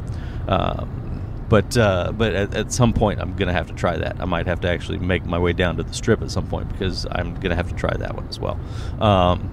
um, 0.48 1.04
but 1.50 1.78
uh, 1.78 2.12
but 2.12 2.34
at, 2.34 2.56
at 2.56 2.74
some 2.74 2.94
point, 2.94 3.20
I'm 3.20 3.36
gonna 3.36 3.54
have 3.54 3.68
to 3.68 3.74
try 3.74 3.98
that. 3.98 4.20
I 4.20 4.26
might 4.26 4.48
have 4.48 4.62
to 4.62 4.70
actually 4.70 4.98
make 4.98 5.26
my 5.26 5.38
way 5.38 5.54
down 5.54 5.78
to 5.78 5.84
the 5.84 5.94
strip 5.94 6.22
at 6.22 6.32
some 6.32 6.48
point 6.48 6.70
because 6.70 7.06
I'm 7.12 7.36
gonna 7.36 7.56
have 7.56 7.70
to 7.70 7.76
try 7.76 7.96
that 7.96 8.16
one 8.16 8.28
as 8.28 8.40
well. 8.40 8.60
Um, 9.00 9.52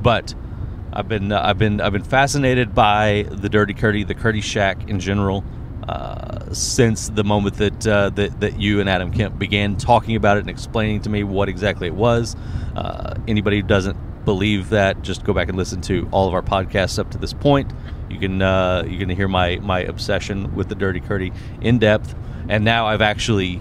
but 0.00 0.34
I've 0.92 1.08
been 1.08 1.32
uh, 1.32 1.40
I've 1.42 1.58
been 1.58 1.80
I've 1.80 1.92
been 1.92 2.04
fascinated 2.04 2.74
by 2.74 3.26
the 3.30 3.48
Dirty 3.48 3.74
Curdy, 3.74 4.04
the 4.04 4.14
Curdy 4.14 4.40
Shack 4.40 4.88
in 4.88 5.00
general. 5.00 5.44
Uh, 5.88 6.50
since 6.54 7.10
the 7.10 7.24
moment 7.24 7.56
that, 7.56 7.86
uh, 7.86 8.08
that 8.10 8.40
that 8.40 8.58
you 8.58 8.80
and 8.80 8.88
Adam 8.88 9.12
Kemp 9.12 9.38
began 9.38 9.76
talking 9.76 10.16
about 10.16 10.38
it 10.38 10.40
and 10.40 10.48
explaining 10.48 11.02
to 11.02 11.10
me 11.10 11.24
what 11.24 11.48
exactly 11.48 11.88
it 11.88 11.94
was, 11.94 12.36
uh, 12.74 13.14
anybody 13.28 13.56
who 13.56 13.66
doesn't 13.66 13.96
believe 14.24 14.70
that, 14.70 15.02
just 15.02 15.24
go 15.24 15.34
back 15.34 15.48
and 15.48 15.58
listen 15.58 15.80
to 15.82 16.08
all 16.10 16.26
of 16.26 16.32
our 16.32 16.42
podcasts 16.42 16.98
up 16.98 17.10
to 17.10 17.18
this 17.18 17.34
point. 17.34 17.70
You 18.10 18.18
can 18.18 18.42
uh, 18.42 18.84
you 18.88 18.98
can 18.98 19.08
hear 19.08 19.28
my 19.28 19.56
my 19.56 19.80
obsession 19.80 20.54
with 20.54 20.68
the 20.68 20.74
Dirty 20.74 21.00
Curdy 21.00 21.32
in 21.60 21.78
depth, 21.78 22.14
and 22.48 22.64
now 22.64 22.86
I've 22.86 23.02
actually 23.02 23.60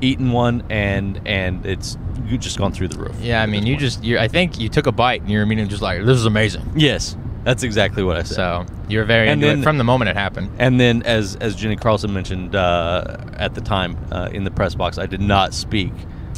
eaten 0.00 0.32
one, 0.32 0.64
and 0.70 1.20
and 1.26 1.64
it's 1.66 1.96
you 2.26 2.38
just 2.38 2.58
gone 2.58 2.72
through 2.72 2.88
the 2.88 2.98
roof. 2.98 3.16
Yeah, 3.20 3.42
I 3.42 3.46
mean, 3.46 3.66
you 3.66 3.74
point. 3.74 3.80
just, 3.80 4.04
you 4.04 4.18
I 4.18 4.28
think 4.28 4.60
you 4.60 4.68
took 4.68 4.86
a 4.86 4.92
bite 4.92 5.20
and 5.22 5.30
you're 5.30 5.42
immediately 5.42 5.70
just 5.70 5.82
like, 5.82 6.04
this 6.04 6.16
is 6.16 6.26
amazing. 6.26 6.70
yes, 6.76 7.16
that's 7.44 7.62
exactly 7.64 8.02
what 8.04 8.16
I 8.16 8.22
said. 8.22 8.34
So 8.36 8.66
you're 8.88 9.04
very 9.04 9.28
And 9.28 9.42
then- 9.42 9.60
it 9.60 9.62
from 9.62 9.78
the 9.78 9.84
moment 9.84 10.10
it 10.10 10.16
happened. 10.16 10.50
And 10.58 10.78
then, 10.78 11.02
as 11.02 11.36
as 11.36 11.56
Jenny 11.56 11.76
Carlson 11.76 12.12
mentioned 12.12 12.54
uh, 12.54 13.16
at 13.34 13.54
the 13.54 13.60
time 13.60 13.96
uh, 14.12 14.28
in 14.32 14.44
the 14.44 14.50
press 14.50 14.74
box, 14.74 14.98
I 14.98 15.06
did 15.06 15.20
not 15.20 15.54
speak. 15.54 15.92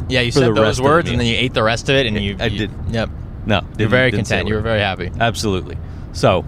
Yeah, 0.09 0.21
you 0.21 0.33
said 0.33 0.55
those 0.55 0.81
words 0.81 1.11
and 1.11 1.21
then 1.21 1.27
you 1.27 1.37
ate 1.37 1.55
the 1.55 1.62
rest 1.62 1.88
of 1.88 1.97
it 1.97 2.07
and 2.07 2.17
you. 2.21 2.37
I 2.41 2.47
you- 2.47 2.59
did. 2.67 2.71
Yep. 2.91 3.11
No, 3.45 3.61
You're 3.77 3.88
very 3.88 4.12
didn't 4.12 4.27
say 4.27 4.37
a 4.37 4.38
content. 4.38 4.49
You 4.51 4.55
were 4.55 4.61
very 4.61 4.81
happy. 4.81 5.11
Absolutely. 5.19 5.77
So, 6.12 6.45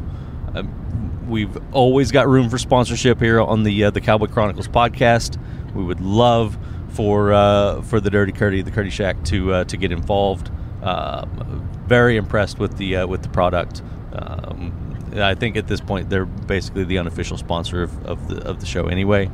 we've 1.27 1.57
always 1.73 2.11
got 2.13 2.29
room 2.29 2.49
for 2.49 2.59
sponsorship 2.59 3.21
here 3.21 3.41
on 3.41 3.63
the 3.63 3.85
uh, 3.85 3.91
the 3.91 4.01
Cowboy 4.01 4.27
Chronicles 4.27 4.69
podcast. 4.69 5.39
We 5.75 5.85
would 5.85 6.01
love 6.01 6.57
for 6.91 7.33
uh, 7.33 7.83
for 7.83 8.01
the 8.01 8.11
Dirty 8.11 8.33
Curdy, 8.33 8.63
the 8.63 8.71
Curdy 8.71 8.91
Shack, 8.91 9.23
to 9.25 9.53
uh, 9.53 9.65
to 9.65 9.77
get 9.77 9.93
involved. 9.93 10.51
Um, 10.83 11.69
very 11.87 12.17
impressed 12.17 12.59
with 12.59 12.77
the 12.77 12.97
uh, 12.97 13.07
with 13.07 13.23
the 13.23 13.29
product. 13.29 13.83
Um, 14.13 14.73
I 15.15 15.35
think 15.35 15.57
at 15.57 15.67
this 15.67 15.81
point 15.81 16.11
they're 16.11 16.27
basically 16.27 16.85
the 16.85 16.99
unofficial 16.99 17.37
sponsor 17.37 17.83
of, 17.83 18.07
of 18.07 18.29
the 18.29 18.43
of 18.49 18.61
the 18.61 18.67
show 18.67 18.87
anyway. 18.87 19.31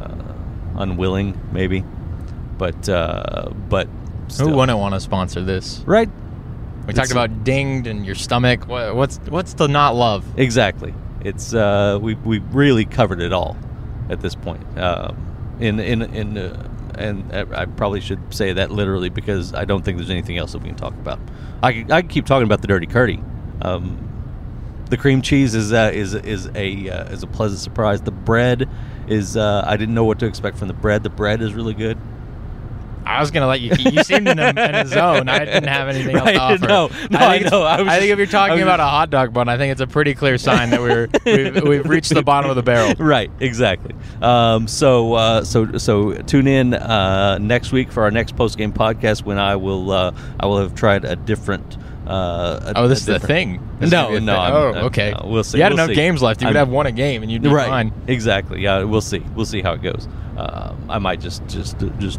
Uh, 0.00 0.34
unwilling, 0.76 1.40
maybe, 1.52 1.84
but 2.58 2.88
uh, 2.88 3.50
but 3.68 3.88
Who 4.38 4.50
wouldn't 4.50 4.78
want 4.78 4.94
to 4.94 5.00
sponsor 5.00 5.42
this? 5.42 5.82
right? 5.86 6.08
We 6.86 6.94
talked 6.94 7.12
about 7.12 7.44
dinged 7.44 7.86
and 7.86 8.04
your 8.04 8.14
stomach. 8.14 8.66
What, 8.66 8.96
what's 8.96 9.18
what's 9.28 9.54
to 9.54 9.68
not 9.68 9.94
love? 9.94 10.24
Exactly. 10.38 10.94
It's 11.24 11.54
uh, 11.54 11.98
we 12.00 12.14
we 12.14 12.38
really 12.38 12.84
covered 12.84 13.20
it 13.20 13.32
all 13.32 13.56
at 14.08 14.20
this 14.20 14.34
point. 14.34 14.78
Um, 14.78 15.56
in 15.60 15.78
in 15.78 16.02
in 16.02 16.38
uh, 16.38 16.68
and 16.98 17.32
I 17.32 17.64
probably 17.64 18.00
should 18.00 18.32
say 18.32 18.52
that 18.54 18.70
literally 18.70 19.08
because 19.08 19.54
I 19.54 19.64
don't 19.64 19.84
think 19.84 19.96
there's 19.96 20.10
anything 20.10 20.36
else 20.38 20.52
that 20.52 20.58
we 20.62 20.68
can 20.68 20.76
talk 20.76 20.92
about. 20.94 21.18
I 21.62 21.72
could, 21.72 21.90
I 21.90 22.02
keep 22.02 22.26
talking 22.26 22.44
about 22.44 22.60
the 22.60 22.68
dirty 22.68 22.86
curdy. 22.86 23.22
Um, 23.62 24.06
the 24.90 24.96
cream 24.96 25.22
cheese 25.22 25.54
is 25.54 25.72
uh, 25.72 25.90
is 25.94 26.14
is 26.14 26.50
a 26.54 26.90
uh, 26.90 27.04
is 27.12 27.22
a 27.22 27.26
pleasant 27.26 27.60
surprise. 27.60 28.02
The 28.02 28.10
bread 28.10 28.68
is 29.08 29.36
uh, 29.36 29.62
I 29.66 29.76
didn't 29.76 29.94
know 29.94 30.04
what 30.04 30.18
to 30.20 30.26
expect 30.26 30.58
from 30.58 30.68
the 30.68 30.74
bread. 30.74 31.02
The 31.02 31.10
bread 31.10 31.40
is 31.42 31.54
really 31.54 31.74
good. 31.74 31.96
I 33.16 33.20
was 33.20 33.30
gonna 33.30 33.46
let 33.46 33.60
you. 33.60 33.72
You 33.78 34.02
seemed 34.04 34.28
in 34.28 34.38
a, 34.38 34.48
in 34.50 34.58
a 34.58 34.86
zone. 34.86 35.28
I 35.28 35.40
didn't 35.44 35.68
have 35.68 35.88
anything 35.88 36.16
Right, 36.16 36.36
else 36.36 36.60
to 36.60 36.66
offer. 36.66 36.68
no, 36.68 36.86
no, 36.88 37.18
think 37.18 37.46
I 37.46 37.48
know. 37.50 37.62
I 37.62 37.82
was 37.82 37.88
think 37.92 38.00
just- 38.02 38.10
if 38.12 38.18
you're 38.18 38.26
talking 38.26 38.62
about 38.62 38.78
just- 38.78 38.86
a 38.86 38.90
hot 38.90 39.10
dog 39.10 39.32
bun, 39.32 39.48
I 39.48 39.56
think 39.58 39.72
it's 39.72 39.80
a 39.80 39.86
pretty 39.86 40.14
clear 40.14 40.38
sign 40.38 40.70
that 40.70 40.80
we're 40.80 41.08
we've, 41.26 41.62
we've 41.64 41.86
reached 41.88 42.14
the 42.14 42.22
bottom 42.22 42.50
of 42.50 42.56
the 42.56 42.62
barrel. 42.62 42.94
right 42.98 43.30
exactly 43.40 43.94
um, 44.22 44.68
so 44.68 45.14
uh, 45.14 45.44
so 45.44 45.76
so 45.78 46.14
tune 46.22 46.46
in 46.46 46.74
uh, 46.74 47.38
next 47.38 47.72
week 47.72 47.90
for 47.92 48.02
our 48.04 48.10
next 48.10 48.36
post 48.36 48.56
game 48.58 48.72
podcast 48.72 49.24
when 49.24 49.38
I 49.38 49.56
will 49.56 49.90
uh, 49.90 50.12
I 50.38 50.46
will 50.46 50.58
have 50.58 50.74
tried 50.74 51.04
a 51.04 51.16
different 51.16 51.76
uh, 52.06 52.72
a- 52.74 52.78
Oh, 52.80 52.88
this 52.88 53.00
is 53.00 53.06
the 53.06 53.18
thing. 53.20 53.60
This 53.78 53.90
No, 53.90 54.08
no, 54.10 54.14
thing. 54.18 54.28
I'm- 54.30 54.52
oh, 54.54 54.72
I'm- 54.72 54.84
okay. 54.86 55.12
no, 55.12 55.28
we'll 55.28 55.44
see, 55.44 55.58
You 55.58 55.62
had 55.64 55.72
we'll 55.72 55.78
enough 55.80 55.88
see. 55.90 55.94
games 55.94 56.22
left. 56.22 56.40
You 56.40 56.48
could 56.48 56.56
I'm- 56.56 56.66
have 56.66 56.72
won 56.74 56.86
a 56.86 56.92
game, 56.92 57.22
and 57.22 57.30
you'd 57.30 57.42
be 57.42 57.48
right 57.48 57.68
fine. 57.68 57.92
exactly 58.08 58.60
yeah 58.62 58.82
we'll 58.82 59.00
see 59.00 59.22
we'll 59.36 59.46
see 59.46 59.62
how 59.62 59.72
it 59.74 59.82
goes 59.82 60.08
um, 60.36 60.76
I 60.88 60.98
might 60.98 61.20
just 61.20 61.46
just 61.48 61.76
just 61.98 62.18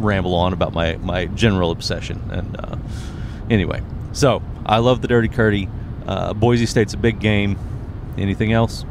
ramble 0.00 0.34
on 0.34 0.52
about 0.52 0.72
my 0.72 0.96
my 0.96 1.26
general 1.26 1.70
obsession 1.70 2.20
and 2.32 2.56
uh, 2.58 2.76
anyway 3.48 3.82
so 4.12 4.42
I 4.66 4.78
love 4.78 5.00
the 5.02 5.08
dirty 5.08 5.28
curdy 5.28 5.68
uh, 6.06 6.34
Boise 6.34 6.66
State's 6.66 6.94
a 6.94 6.98
big 6.98 7.20
game 7.20 7.58
anything 8.18 8.52
else 8.52 8.84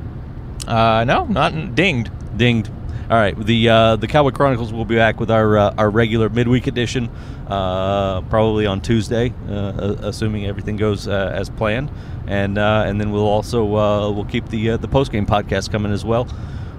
Uh, 0.68 1.04
no, 1.06 1.26
not 1.26 1.74
dinged. 1.76 2.12
dinged. 2.38 2.70
All 3.10 3.18
right, 3.18 3.36
the 3.36 3.70
uh, 3.70 3.96
the 3.96 4.08
Cowboy 4.08 4.30
Chronicles 4.32 4.72
will 4.72 4.86
be 4.86 4.96
back 4.96 5.20
with 5.20 5.32
our 5.32 5.58
uh, 5.58 5.74
our 5.80 5.90
regular 5.90 6.30
midweek 6.30 6.68
edition, 6.68 7.10
uh, 7.48 8.22
probably 8.30 8.68
on 8.68 8.80
Tuesday, 8.82 9.34
uh, 9.50 9.96
assuming 10.04 10.46
everything 10.46 10.78
goes 10.78 11.08
uh, 11.08 11.32
as 11.34 11.50
planned, 11.50 11.90
and 12.28 12.60
uh, 12.60 12.84
and 12.86 13.02
then 13.02 13.10
we'll 13.12 13.26
also 13.28 13.64
uh, 13.76 14.12
we'll 14.12 14.26
keep 14.30 14.48
the 14.50 14.72
uh, 14.72 14.78
the 14.78 14.88
post 14.88 15.12
game 15.12 15.26
podcast 15.26 15.72
coming 15.72 15.92
as 15.92 16.06
well. 16.06 16.28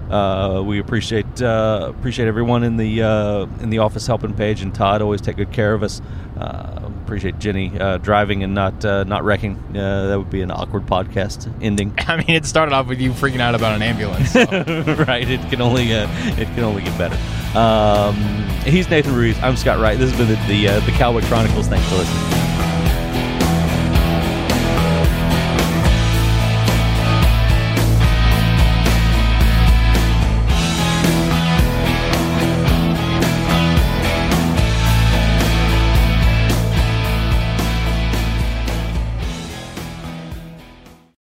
Uh, 0.09 0.61
we 0.63 0.79
appreciate 0.79 1.30
uh, 1.39 1.85
appreciate 1.89 2.27
everyone 2.27 2.63
in 2.63 2.77
the 2.77 3.03
uh, 3.03 3.45
in 3.61 3.69
the 3.69 3.77
office 3.77 4.07
helping 4.07 4.33
Paige 4.33 4.63
and 4.63 4.73
Todd 4.73 5.03
always 5.03 5.21
take 5.21 5.37
good 5.37 5.51
care 5.51 5.75
of 5.75 5.83
us. 5.83 6.01
Uh, 6.39 6.89
appreciate 7.03 7.37
Jenny 7.39 7.77
uh, 7.79 7.97
driving 7.97 8.41
and 8.41 8.55
not 8.55 8.83
uh, 8.83 9.03
not 9.03 9.23
wrecking. 9.23 9.57
Uh, 9.75 10.07
that 10.07 10.17
would 10.17 10.29
be 10.29 10.41
an 10.41 10.49
awkward 10.49 10.85
podcast 10.85 11.53
ending. 11.61 11.93
I 12.07 12.17
mean, 12.17 12.29
it 12.29 12.45
started 12.45 12.73
off 12.73 12.87
with 12.87 12.99
you 12.99 13.11
freaking 13.11 13.41
out 13.41 13.53
about 13.53 13.75
an 13.75 13.81
ambulance. 13.81 14.31
so. 14.31 14.45
right. 15.07 15.29
It 15.29 15.41
can 15.49 15.61
only 15.61 15.93
uh, 15.93 16.07
it 16.39 16.45
can 16.55 16.63
only 16.63 16.83
get 16.83 16.97
better. 16.97 17.17
Um, 17.57 18.15
he's 18.63 18.89
Nathan 18.89 19.13
Ruiz. 19.13 19.37
I'm 19.39 19.57
Scott 19.57 19.79
Wright. 19.79 19.99
This 19.99 20.09
has 20.11 20.17
been 20.17 20.29
the 20.29 20.47
the, 20.47 20.67
uh, 20.69 20.79
the 20.85 20.91
Cowboy 20.93 21.21
Chronicles. 21.25 21.67
Thanks 21.67 21.87
for 21.89 21.95
listening. 21.97 22.50